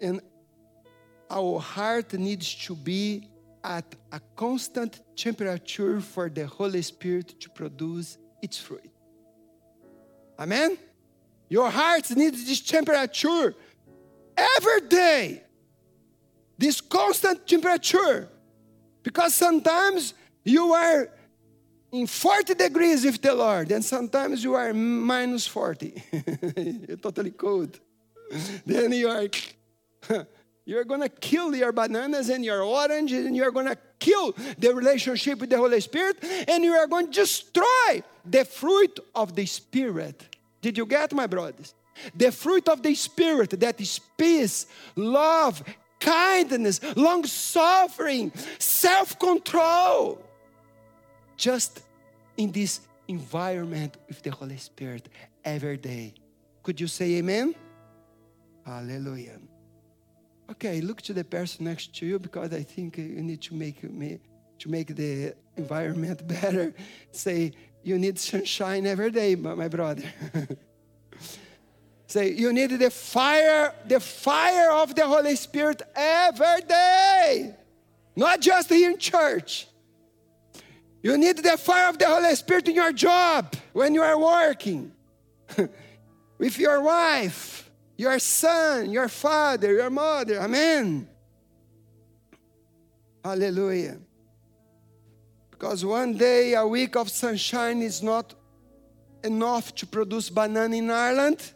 [0.00, 0.22] and
[1.28, 3.28] our heart needs to be
[3.62, 8.90] at a constant temperature for the Holy Spirit to produce its fruit.
[10.38, 10.78] Amen?
[11.48, 13.54] Your heart needs this temperature
[14.36, 15.42] every day.
[16.56, 18.28] This constant temperature.
[19.02, 20.14] Because sometimes
[20.44, 21.08] you are
[21.92, 26.02] in 40 degrees with the Lord, and sometimes you are minus 40.
[26.56, 27.80] You're totally cold.
[28.66, 29.26] then you are
[30.64, 35.50] you're gonna kill your bananas and your oranges, and you're gonna kill the relationship with
[35.50, 36.16] the Holy Spirit,
[36.48, 40.36] and you are going to destroy the fruit of the Spirit.
[40.60, 41.74] Did you get, my brothers?
[42.14, 44.66] The fruit of the Spirit that is peace,
[44.96, 45.62] love,
[45.98, 50.22] kindness, long suffering, self control.
[51.36, 51.82] Just
[52.36, 55.08] in this environment with the Holy Spirit
[55.44, 56.14] every day.
[56.62, 57.54] Could you say amen?
[58.64, 59.38] Hallelujah.
[60.50, 63.82] Okay, look to the person next to you because I think you need to make
[63.82, 64.20] me
[64.58, 66.74] to make the environment better.
[67.12, 67.52] Say,
[67.82, 70.04] you need sunshine every day, my brother.
[72.06, 77.54] Say, you need the fire, the fire of the Holy Spirit every day.
[78.16, 79.68] Not just here in church.
[81.02, 84.92] You need the fire of the Holy Spirit in your job when you are working.
[86.38, 90.40] With your wife, your son, your father, your mother.
[90.40, 91.08] Amen.
[93.24, 93.98] Hallelujah.
[95.60, 98.34] Because one day a week of sunshine is not
[99.22, 101.52] enough to produce banana in Ireland.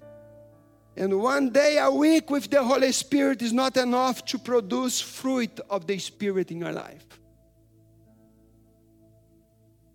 [0.94, 5.58] And one day a week with the Holy Spirit is not enough to produce fruit
[5.70, 7.06] of the Spirit in your life.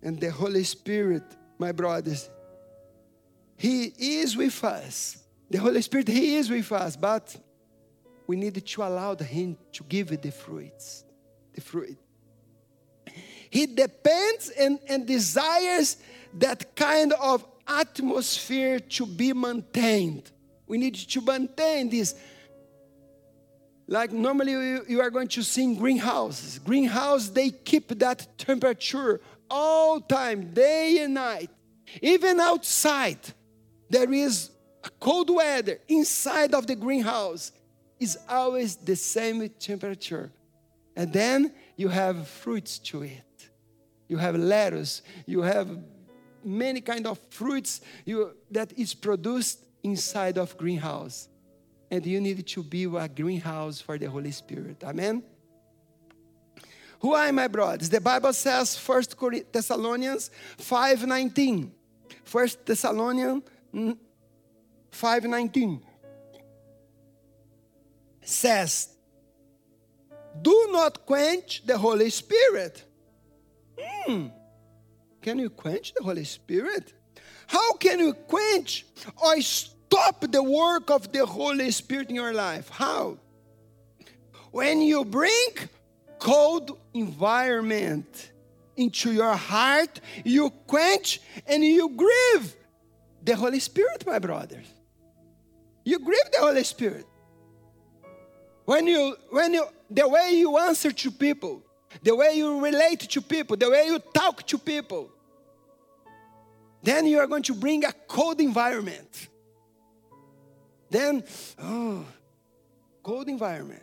[0.02, 1.22] And the Holy Spirit,
[1.56, 2.28] my brothers,
[3.56, 5.22] He is with us.
[5.50, 7.36] The Holy Spirit, He is with us, but
[8.26, 11.04] we need to allow Him to give the fruits.
[11.52, 11.96] The fruit.
[13.50, 15.96] He depends and, and desires
[16.34, 20.30] that kind of atmosphere to be maintained.
[20.66, 22.14] We need to maintain this.
[23.88, 24.52] Like normally
[24.88, 26.60] you, are going to see in greenhouses.
[26.60, 29.20] Greenhouse, they keep that temperature
[29.50, 31.50] all time, day and night.
[32.00, 33.18] Even outside,
[33.88, 34.50] there is
[35.00, 35.80] cold weather.
[35.88, 37.50] Inside of the greenhouse
[37.98, 40.30] is always the same temperature.
[40.94, 43.22] And then you have fruits to eat
[44.10, 45.68] you have lettuce, you have
[46.44, 51.28] many kind of fruits you, that is produced inside of greenhouse.
[51.92, 54.82] and you need to be a greenhouse for the Holy Spirit.
[54.84, 55.22] Amen?
[57.00, 57.88] Who are my brothers?
[57.88, 59.02] The Bible says 1
[59.50, 61.70] Thessalonians 5.19.
[62.30, 63.42] 1 Thessalonians
[63.74, 63.96] mm,
[64.92, 65.80] 5.19
[68.22, 68.90] says,
[70.40, 72.84] Do not quench the Holy Spirit.
[73.80, 74.28] Hmm.
[75.22, 76.94] Can you quench the Holy Spirit?
[77.46, 78.86] How can you quench
[79.22, 82.68] or stop the work of the Holy Spirit in your life?
[82.68, 83.18] How?
[84.50, 85.50] When you bring
[86.18, 88.30] cold environment
[88.76, 92.54] into your heart, you quench and you grieve
[93.22, 94.66] the Holy Spirit, my brothers.
[95.84, 97.06] You grieve the Holy Spirit.
[98.64, 101.62] When you, when you, the way you answer to people,
[102.02, 105.10] the way you relate to people, the way you talk to people,
[106.82, 109.28] then you are going to bring a cold environment.
[110.88, 111.22] Then,
[111.62, 112.04] oh,
[113.02, 113.82] cold environment.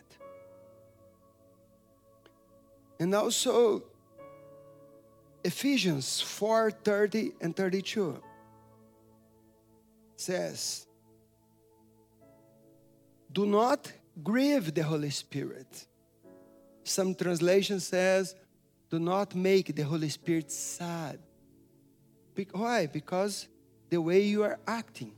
[2.99, 3.83] And also,
[5.43, 8.21] Ephesians 4 30 and 32
[10.15, 10.87] says,
[13.31, 13.91] Do not
[14.23, 15.85] grieve the Holy Spirit.
[16.87, 18.35] Some translation says,
[18.89, 21.19] Do not make the Holy Spirit sad.
[22.51, 22.85] Why?
[22.85, 23.47] Because
[23.89, 25.11] the way you are acting,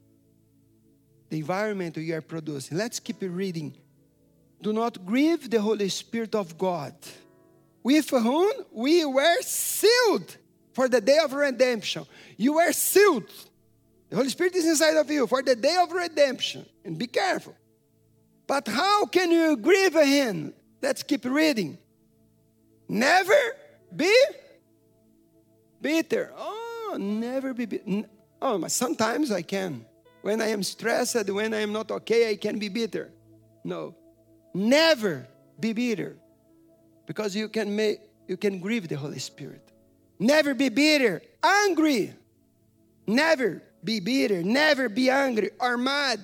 [1.29, 2.77] the environment you are producing.
[2.77, 3.75] Let's keep reading.
[4.61, 6.93] Do not grieve the Holy Spirit of God
[7.83, 10.37] with whom we were sealed
[10.73, 12.05] for the day of redemption.
[12.37, 13.29] You were sealed.
[14.09, 16.65] The Holy Spirit is inside of you for the day of redemption.
[16.83, 17.55] And be careful.
[18.47, 20.53] But how can you grieve Him?
[20.81, 21.77] Let's keep reading.
[22.87, 23.39] Never
[23.95, 24.15] be
[25.81, 26.31] bitter.
[26.35, 28.05] Oh, never be bitter.
[28.41, 29.85] Oh, sometimes I can.
[30.21, 33.11] When I am stressed, when I am not okay, I can be bitter.
[33.63, 33.95] No,
[34.53, 35.27] never
[35.59, 36.15] be bitter
[37.05, 39.71] because you can make you can grieve the Holy Spirit.
[40.19, 42.13] Never be bitter, angry.
[43.07, 46.19] Never be bitter, never be angry or mad.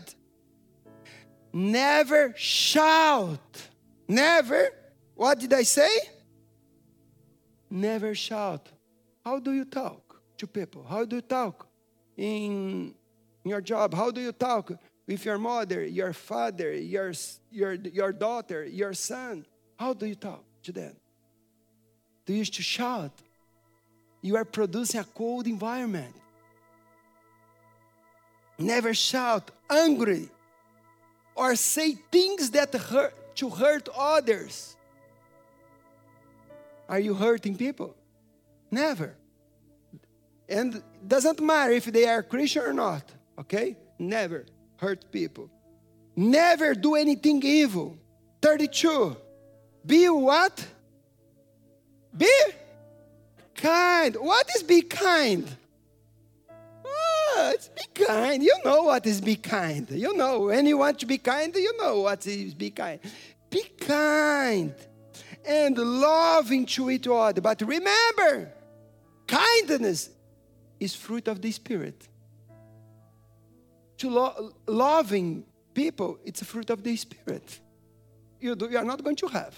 [1.51, 3.69] Never shout.
[4.07, 4.69] Never.
[5.15, 5.89] What did I say?
[7.69, 8.69] Never shout.
[9.23, 10.83] How do you talk to people?
[10.83, 11.67] How do you talk
[12.17, 12.93] in
[13.43, 13.93] your job?
[13.93, 14.71] How do you talk
[15.07, 17.13] with your mother, your father, your,
[17.51, 19.45] your, your daughter, your son?
[19.77, 20.43] How do you talk?
[20.65, 20.95] to them.
[22.25, 23.11] They used to shout.
[24.21, 26.13] You are producing a cold environment.
[28.57, 30.29] Never shout angry
[31.35, 34.75] or say things that hurt to hurt others.
[36.88, 37.95] Are you hurting people?
[38.71, 39.15] Never.
[40.47, 43.03] And doesn't matter if they are Christian or not,
[43.39, 43.75] okay?
[43.97, 44.45] Never
[44.77, 45.49] hurt people.
[46.15, 47.97] Never do anything evil.
[48.41, 49.17] 32.
[49.86, 50.65] Be what?
[52.15, 52.31] Be
[53.55, 54.15] kind.
[54.15, 55.47] What is be kind?
[57.53, 58.43] It's be kind.
[58.43, 59.89] You know what is be kind.
[59.89, 62.99] You know, when you want to be kind, you know what is be kind.
[63.49, 64.73] Be kind
[65.45, 67.41] and loving to each other.
[67.41, 68.51] But remember,
[69.27, 70.09] kindness
[70.79, 72.07] is fruit of the Spirit.
[73.97, 77.59] To lo- loving people, it's a fruit of the Spirit.
[78.39, 79.55] You, do, you are not going to have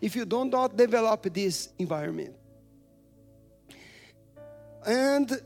[0.00, 2.34] if you do not develop this environment.
[4.86, 5.40] And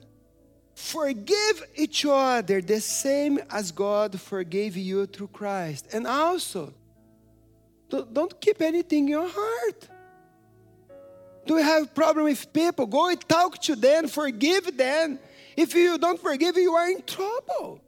[0.74, 5.88] forgive each other the same as God forgave you through Christ.
[5.92, 6.72] And also,
[7.88, 9.88] don't keep anything in your heart.
[11.44, 12.86] Do you have problem with people?
[12.86, 15.18] Go and talk to them, forgive them.
[15.56, 17.80] If you don't forgive, you are in trouble.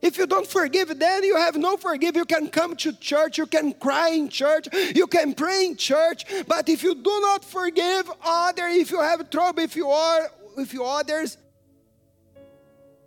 [0.00, 2.16] If you don't forgive, then you have no forgive.
[2.16, 6.24] You can come to church, you can cry in church, you can pray in church,
[6.46, 10.74] but if you do not forgive other, if you have trouble, if you are with
[10.80, 11.36] others,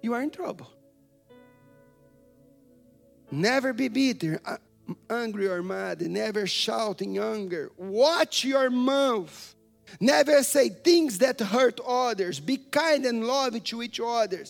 [0.02, 0.70] you are in trouble.
[3.32, 4.42] Never be bitter,
[5.10, 7.72] angry or mad, never shout in anger.
[7.78, 9.56] Watch your mouth.
[10.00, 12.40] Never say things that hurt others.
[12.40, 14.44] Be kind and loving to each other.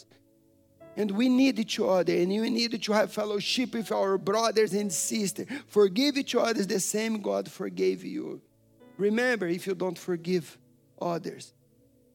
[0.95, 4.91] And we need each other, and we need to have fellowship with our brothers and
[4.91, 5.47] sisters.
[5.68, 8.41] Forgive each other the same God forgave you.
[8.97, 10.58] Remember, if you don't forgive
[11.02, 11.54] others,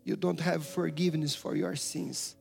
[0.05, 2.36] you don't have forgiveness for your sins.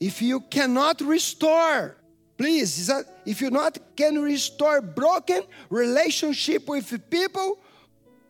[0.00, 1.96] If you cannot restore,
[2.38, 2.90] please,
[3.26, 7.58] if you not can restore broken relationship with people,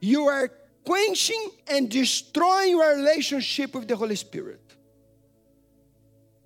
[0.00, 0.50] you are
[0.84, 4.60] quenching and destroying your relationship with the Holy Spirit.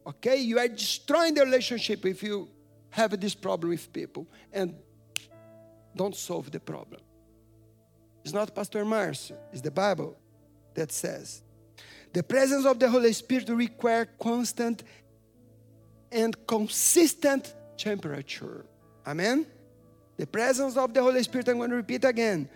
[0.07, 0.37] Okay?
[0.37, 2.49] You are destroying the relationship if you
[2.91, 4.75] have this problem with people and
[5.97, 7.01] don't solve the problem.
[8.25, 10.19] It's not Pastor Marcio, it's the Bible
[10.75, 11.43] that says.
[12.13, 14.85] The presence of the Holy Spirit requires constant
[16.15, 18.65] and consistent temperature.
[19.07, 19.47] Amen?
[20.17, 22.49] The presence of the Holy Spirit, I'm going to repeat again,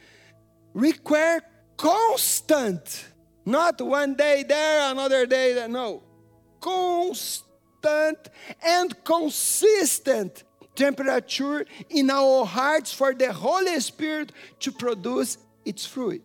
[0.72, 1.42] require
[1.76, 3.06] constant,
[3.44, 5.68] not one day there, another day there.
[5.68, 6.02] No,
[6.60, 8.28] constant
[8.62, 10.44] and consistent
[10.76, 16.22] temperature in our hearts for the Holy Spirit to produce its fruit.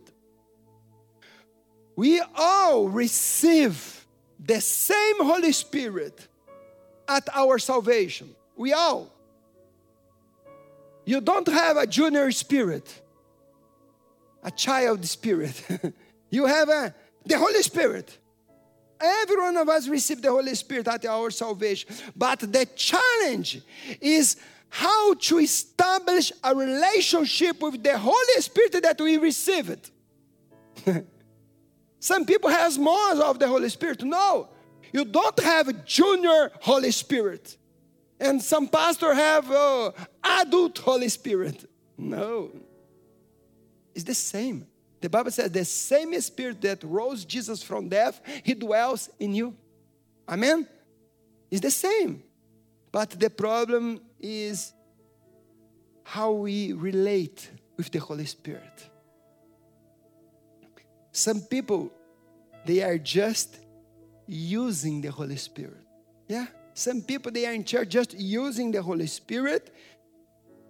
[1.95, 4.05] We all receive
[4.39, 6.27] the same Holy Spirit
[7.07, 8.35] at our salvation.
[8.55, 9.11] We all.
[11.05, 13.01] You don't have a junior spirit,
[14.41, 15.61] a child spirit.
[16.29, 16.95] you have a,
[17.25, 18.17] the Holy Spirit.
[18.99, 21.89] Every one of us received the Holy Spirit at our salvation.
[22.15, 23.61] But the challenge
[23.99, 24.37] is
[24.69, 29.91] how to establish a relationship with the Holy Spirit that we received.
[31.99, 34.03] Some people has more of the Holy Spirit.
[34.03, 34.49] No,
[34.93, 37.57] you don't have a junior Holy Spirit.
[38.19, 39.91] And some pastor have uh,
[40.23, 41.69] adult Holy Spirit.
[41.97, 42.51] No,
[43.93, 44.67] it's the same.
[45.01, 49.55] The Bible says the same Spirit that rose Jesus from death, He dwells in you.
[50.29, 50.65] Amen?
[51.51, 52.23] It's the same.
[52.91, 54.71] But the problem is
[56.03, 58.89] how we relate with the Holy Spirit.
[61.11, 61.91] Some people,
[62.65, 63.57] they are just
[64.27, 65.85] using the Holy Spirit.
[66.27, 66.47] Yeah?
[66.73, 69.73] Some people, they are in church just using the Holy Spirit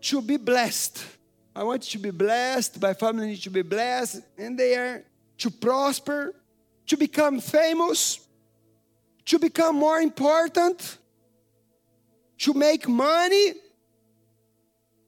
[0.01, 1.05] to be blessed
[1.55, 5.03] I want you to be blessed, my family needs to be blessed, and they are
[5.39, 6.33] to prosper,
[6.87, 8.19] to become famous,
[9.25, 10.97] to become more important,
[12.39, 13.53] to make money,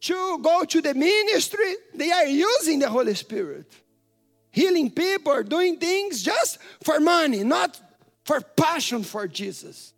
[0.02, 1.74] to go to the ministry.
[1.96, 3.72] They are using the Holy Spirit,
[4.52, 7.80] healing people, doing things just for money, not
[8.26, 9.94] for passion for Jesus.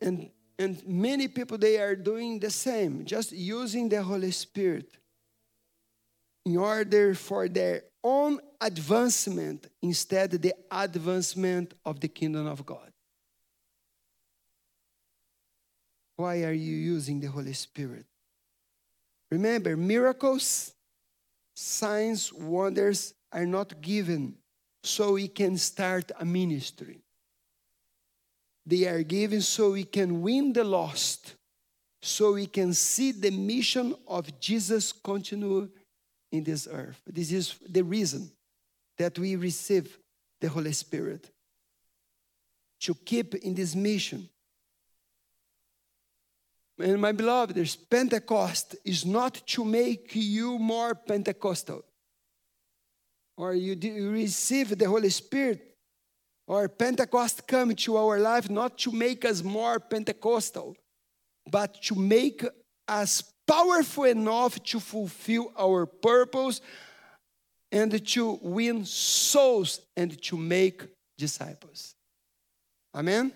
[0.00, 0.30] And
[0.60, 4.98] and many people, they are doing the same, just using the Holy Spirit
[6.44, 12.92] in order for their own advancement instead the advancement of the kingdom of God.
[16.16, 18.04] Why are you using the Holy Spirit?
[19.30, 20.74] Remember, miracles,
[21.54, 24.34] signs, wonders are not given
[24.82, 27.00] so we can start a ministry.
[28.66, 31.34] They are given so we can win the lost,
[32.02, 35.68] so we can see the mission of Jesus continue
[36.32, 37.00] in this earth.
[37.06, 38.30] This is the reason
[38.96, 39.98] that we receive
[40.40, 41.30] the Holy Spirit
[42.80, 44.28] to keep in this mission.
[46.78, 47.56] And my beloved,
[47.90, 51.84] Pentecost is not to make you more Pentecostal
[53.40, 53.74] or you
[54.10, 55.76] receive the Holy Spirit
[56.46, 60.76] or Pentecost come to our life not to make us more Pentecostal,
[61.50, 62.44] but to make
[62.86, 66.60] us powerful enough to fulfill our purpose
[67.72, 70.82] and to win souls and to make
[71.16, 71.94] disciples.
[72.94, 73.32] Amen?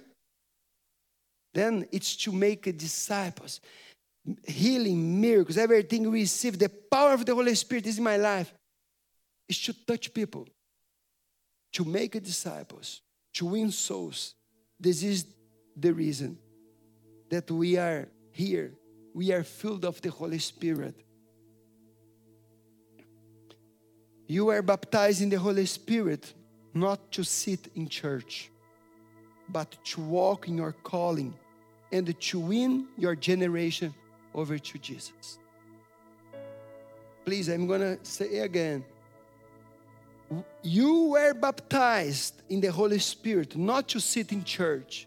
[1.55, 3.61] Then it's to make disciples.
[4.47, 8.53] Healing, miracles, everything we receive, the power of the Holy Spirit is in my life,
[9.49, 10.47] is to touch people,
[11.73, 13.03] to make disciples
[13.35, 14.35] to win souls.
[14.81, 15.27] This is
[15.77, 16.39] the reason
[17.29, 18.73] that we are here.
[19.13, 20.95] We are filled of the Holy Spirit.
[24.27, 26.33] You are baptized in the Holy Spirit
[26.73, 28.51] not to sit in church,
[29.49, 31.35] but to walk in your calling
[31.93, 33.95] and to win your generation
[34.35, 35.39] over to Jesus.
[37.25, 38.85] Please, I'm going to say again
[40.63, 45.07] you were baptized in the Holy Spirit, not to sit in church.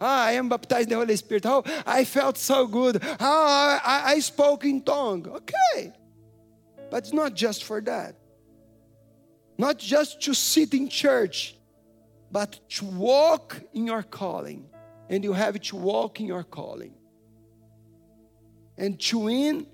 [0.00, 1.46] Ah, I am baptized in the Holy Spirit.
[1.46, 3.02] Oh, I felt so good.
[3.02, 5.26] Oh, I, I spoke in tongue.
[5.26, 5.92] Okay.
[6.90, 8.14] But it's not just for that.
[9.56, 11.56] Not just to sit in church,
[12.30, 14.66] but to walk in your calling.
[15.10, 16.94] And you have to walk in your calling.
[18.76, 19.66] And to win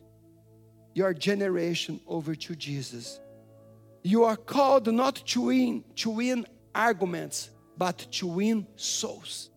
[0.94, 3.20] your generation over to Jesus.
[4.06, 9.48] You are called not to win, to win arguments, but to win souls.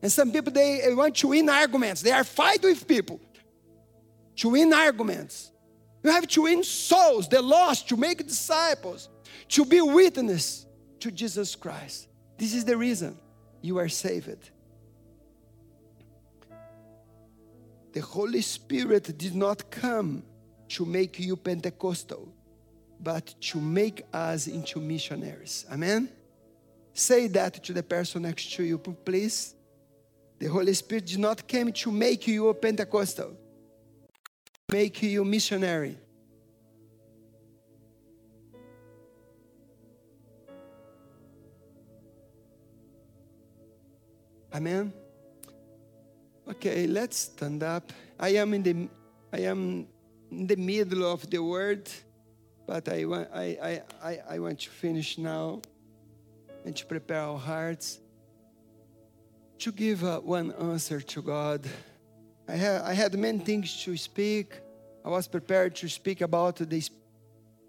[0.00, 2.00] And some people they want to win arguments.
[2.00, 3.20] They are fighting with people
[4.36, 5.52] to win arguments.
[6.02, 9.10] You have to win souls, the lost, to make disciples,
[9.48, 10.66] to be witness
[11.00, 12.08] to Jesus Christ.
[12.38, 13.18] This is the reason
[13.60, 14.50] you are saved.
[17.92, 20.24] The Holy Spirit did not come
[20.70, 22.32] to make you Pentecostal
[23.02, 25.66] but to make us into missionaries.
[25.70, 26.08] Amen?
[26.94, 29.54] Say that to the person next to you, please.
[30.38, 33.32] The Holy Spirit did not come to make you a Pentecostal,
[34.70, 35.96] make you a missionary.
[44.54, 44.92] Amen.
[46.48, 47.90] Okay, let's stand up.
[48.18, 48.88] I am in the
[49.32, 49.86] I am
[50.30, 51.88] in the middle of the word,
[52.66, 55.62] but I want I I, I, want to finish now
[56.64, 58.00] and to prepare our hearts
[59.62, 61.64] to give uh, one answer to God.
[62.48, 64.58] I, ha- I had many things to speak.
[65.04, 66.88] I was prepared to speak about the,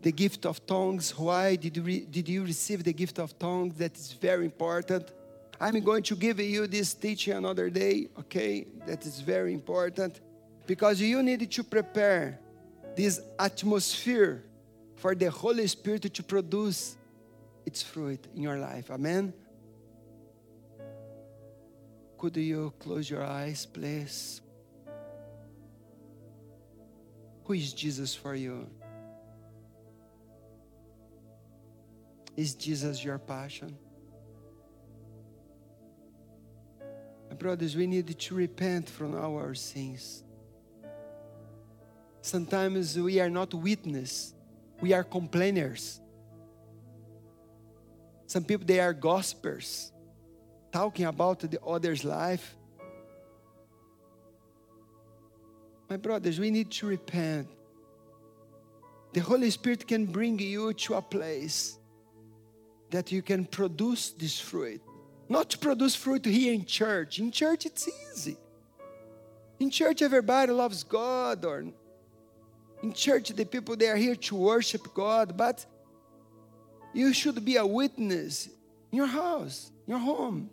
[0.01, 1.15] the gift of tongues.
[1.17, 3.75] Why did you, re- did you receive the gift of tongues?
[3.75, 5.11] That is very important.
[5.61, 8.65] I'm going to give you this teaching another day, okay?
[8.87, 10.19] That is very important
[10.65, 12.39] because you need to prepare
[12.95, 14.43] this atmosphere
[15.03, 16.95] for the Holy Spirit to produce
[17.65, 18.89] its fruit in your life.
[18.89, 19.33] Amen.
[22.17, 24.39] Could you close your eyes, please?
[27.43, 28.65] Who is Jesus for you?
[32.37, 33.77] Is Jesus your passion?
[37.29, 40.23] My brothers, we need to repent from our sins.
[42.21, 44.33] Sometimes we are not witness,
[44.83, 46.01] we are complainers.
[48.25, 49.93] Some people they are gossipers
[50.73, 52.57] talking about the other's life.
[55.89, 57.47] My brothers, we need to repent.
[59.13, 61.79] The Holy Spirit can bring you to a place
[62.89, 64.81] that you can produce this fruit.
[65.29, 67.19] Not to produce fruit here in church.
[67.19, 68.35] In church, it's easy.
[69.61, 71.67] In church, everybody loves God, or
[72.83, 75.65] in church, the people they are here to worship God, but
[76.93, 78.47] you should be a witness
[78.91, 80.49] in your house, your home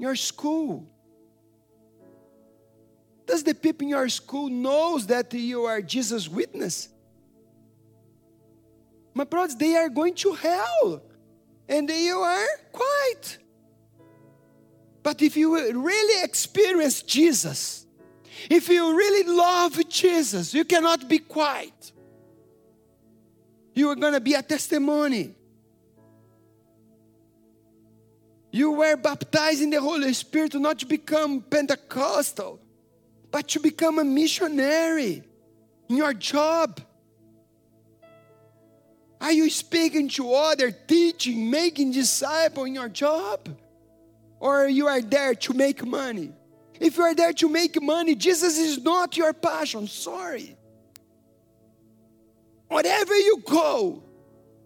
[0.00, 0.88] your school?
[3.26, 6.88] Does the people in your school knows that you are Jesus' witness?
[9.12, 11.02] My brothers, they are going to hell,
[11.68, 13.38] and you are quiet.
[15.02, 17.86] But if you really experience Jesus,
[18.48, 21.92] if you really love Jesus, you cannot be quiet.
[23.74, 25.34] You are going to be a testimony.
[28.52, 32.60] You were baptized in the Holy Spirit not to become Pentecostal,
[33.30, 35.22] but to become a missionary
[35.88, 36.80] in your job.
[39.20, 43.48] Are you speaking to other, teaching, making disciple in your job?
[44.40, 46.32] Or you are there to make money?
[46.80, 49.86] If you are there to make money, Jesus is not your passion.
[49.86, 50.56] Sorry.
[52.68, 54.02] Wherever you go,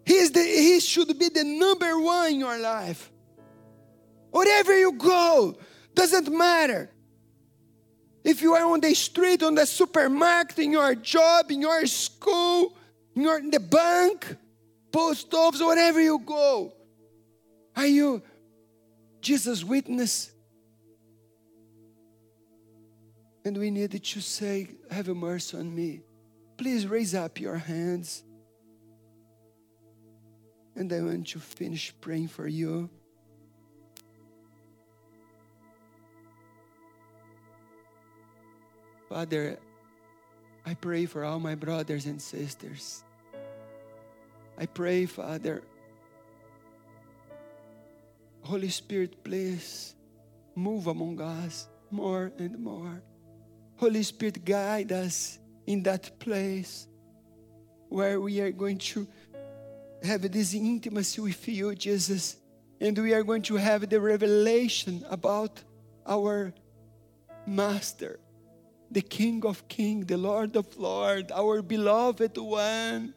[0.06, 3.10] he, is the, he should be the number one in your life.
[4.30, 5.58] Wherever you go,
[5.94, 6.90] doesn't matter.
[8.22, 12.76] If you are on the street, on the supermarket, in your job, in your school,
[13.16, 14.36] in, your, in the bank,
[14.92, 16.72] post office, wherever you go,
[17.76, 18.22] are you
[19.20, 20.33] Jesus' witness?
[23.44, 26.00] And we needed to say, Have mercy on me.
[26.56, 28.22] Please raise up your hands.
[30.76, 32.88] And I want to finish praying for you.
[39.08, 39.58] Father,
[40.66, 43.04] I pray for all my brothers and sisters.
[44.58, 45.62] I pray, Father,
[48.40, 49.94] Holy Spirit, please
[50.54, 53.02] move among us more and more.
[53.76, 56.86] Holy Spirit, guide us in that place
[57.88, 59.06] where we are going to
[60.02, 62.36] have this intimacy with you, Jesus,
[62.80, 65.62] and we are going to have the revelation about
[66.06, 66.52] our
[67.46, 68.18] Master
[68.94, 73.12] the King of Kings, the Lord of Lords, our beloved one.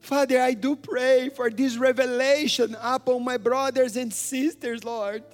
[0.00, 5.24] Father, I do pray for this revelation upon my brothers and sisters, Lord.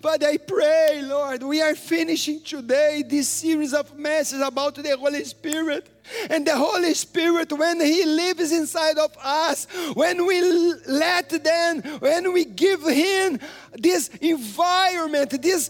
[0.00, 5.24] Father, I pray, Lord, we are finishing today this series of messages about the Holy
[5.24, 5.88] Spirit.
[6.30, 10.40] And the Holy Spirit, when He lives inside of us, when we
[10.86, 13.40] let them, when we give Him
[13.74, 15.68] this environment, this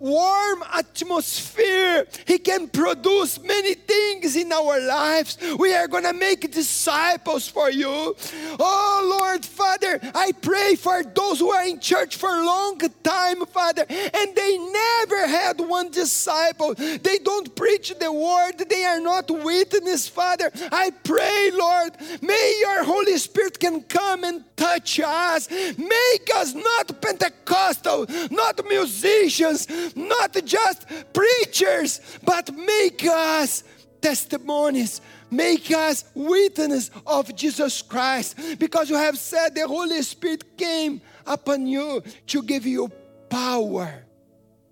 [0.00, 2.06] warm atmosphere.
[2.26, 5.38] He can produce many things in our lives.
[5.58, 8.16] We are going to make disciples for you.
[8.58, 13.44] Oh, Lord, Father, I pray for those who are in church for a long time,
[13.46, 16.74] Father, and they never had one disciple.
[16.74, 20.50] They don't preach the word, they are not witness, Father.
[20.72, 25.50] I pray, Lord, may your Holy Spirit can come and touch us.
[25.50, 33.64] Make us not Pentecostal, not musicians, not just preachers, but make us
[34.00, 35.00] testimonies.
[35.30, 41.66] Make us witness of Jesus Christ because you have said the Holy Spirit came upon
[41.66, 42.90] you to give you
[43.28, 44.04] power.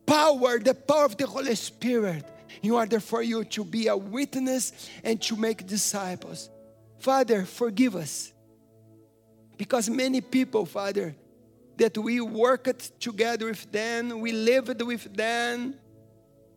[0.07, 2.25] Power, the power of the Holy Spirit,
[2.63, 6.51] in order for you to be a witness and to make disciples.
[6.99, 8.33] Father, forgive us.
[9.57, 11.15] Because many people, Father,
[11.83, 15.74] that we worked together with them, we lived with them,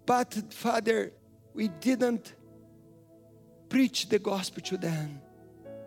[0.06, 1.12] but Father,
[1.52, 2.36] we didn't
[3.68, 5.20] preach the gospel to them.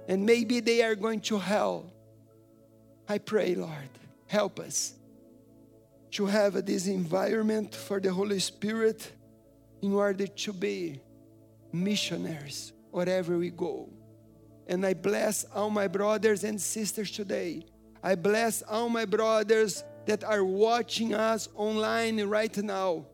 [0.09, 1.93] And maybe they are going to hell.
[3.09, 3.91] I pray, Lord,
[4.27, 4.95] help us
[6.13, 9.13] to have this environment for the Holy Spirit
[9.81, 11.01] in order to be
[11.71, 13.89] missionaries wherever we go.
[14.67, 17.67] And I bless all my brothers and sisters today
[18.03, 23.07] I bless all my brothers that are watching us online right now.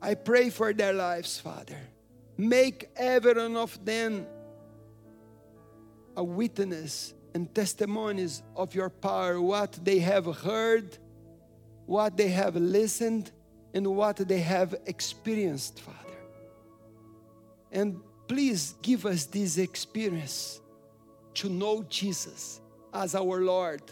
[0.00, 1.78] I pray for their lives, Father.
[2.36, 4.26] Make every one of them
[6.16, 10.98] a witness and testimonies of your power, what they have heard,
[11.86, 13.32] what they have listened,
[13.74, 15.98] and what they have experienced, Father.
[17.72, 20.60] And please give us this experience
[21.34, 22.60] to know Jesus
[22.92, 23.82] as our Lord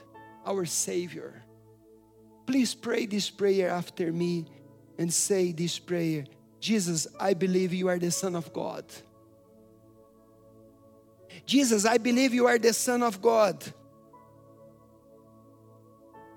[0.47, 1.43] our Savior.
[2.47, 4.47] Please pray this prayer after me
[4.99, 6.25] and say this prayer
[6.61, 8.85] Jesus, I believe you are the Son of God.
[11.45, 13.63] Jesus, I believe you are the Son of God.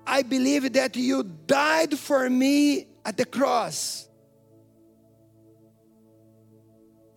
[0.06, 4.08] I believe that you died for me at the cross.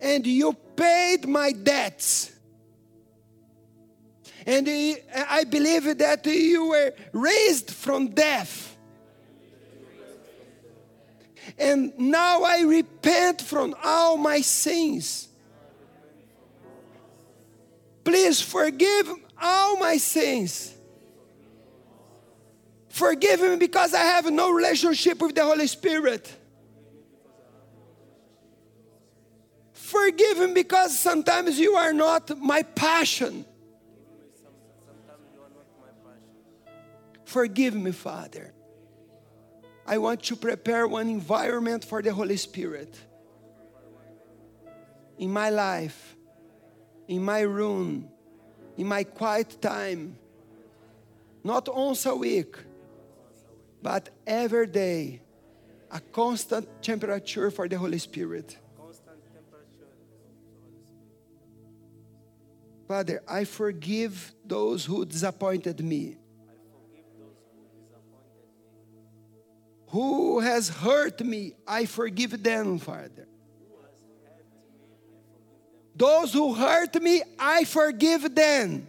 [0.00, 2.33] And you paid my debts.
[4.46, 8.76] And I believe that you were raised from death.
[11.58, 15.28] And now I repent from all my sins.
[18.02, 19.08] Please forgive
[19.40, 20.74] all my sins.
[22.88, 26.32] Forgive me because I have no relationship with the Holy Spirit.
[29.72, 33.44] Forgive me because sometimes you are not my passion.
[37.34, 38.54] Forgive me, Father.
[39.84, 42.96] I want to prepare one environment for the Holy Spirit
[45.18, 46.14] in my life,
[47.08, 48.08] in my room,
[48.76, 50.16] in my quiet time,
[51.42, 52.54] not once a week,
[53.82, 55.20] but every day,
[55.90, 58.56] a constant temperature for the Holy Spirit.
[62.86, 66.18] Father, I forgive those who disappointed me.
[69.94, 73.28] Who has hurt me, I forgive them, Father.
[75.94, 78.88] Those who hurt me, I forgive them.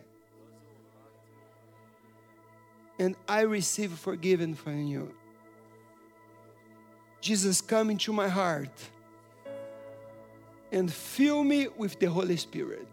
[2.98, 5.14] And I receive forgiven from you.
[7.22, 8.90] Jesus, come into my heart
[10.72, 12.90] and fill me with the Holy Spirit.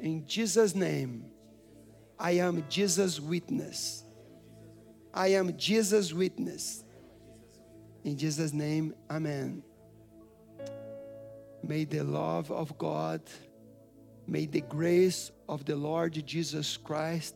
[0.00, 1.26] In Jesus' name,
[2.18, 4.02] I am Jesus' witness.
[5.18, 6.84] I am Jesus' witness.
[8.04, 9.64] In Jesus' name, Amen.
[11.60, 13.20] May the love of God,
[14.28, 17.34] may the grace of the Lord Jesus Christ,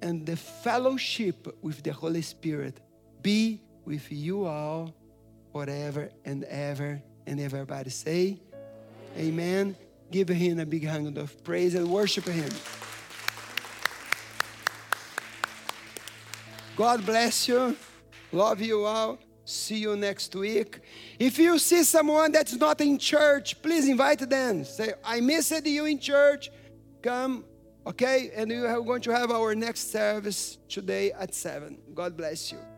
[0.00, 2.78] and the fellowship with the Holy Spirit
[3.20, 4.94] be with you all
[5.52, 7.02] forever and ever.
[7.26, 8.38] And everybody say,
[9.16, 9.74] Amen.
[9.74, 9.76] Amen.
[10.12, 12.50] Give him a big hand of praise and worship him.
[16.80, 17.76] God bless you.
[18.32, 19.18] Love you all.
[19.44, 20.80] See you next week.
[21.18, 24.64] If you see someone that's not in church, please invite them.
[24.64, 26.48] Say, I missed you in church.
[27.02, 27.44] Come,
[27.86, 28.30] okay?
[28.34, 31.76] And we are going to have our next service today at 7.
[31.94, 32.69] God bless you.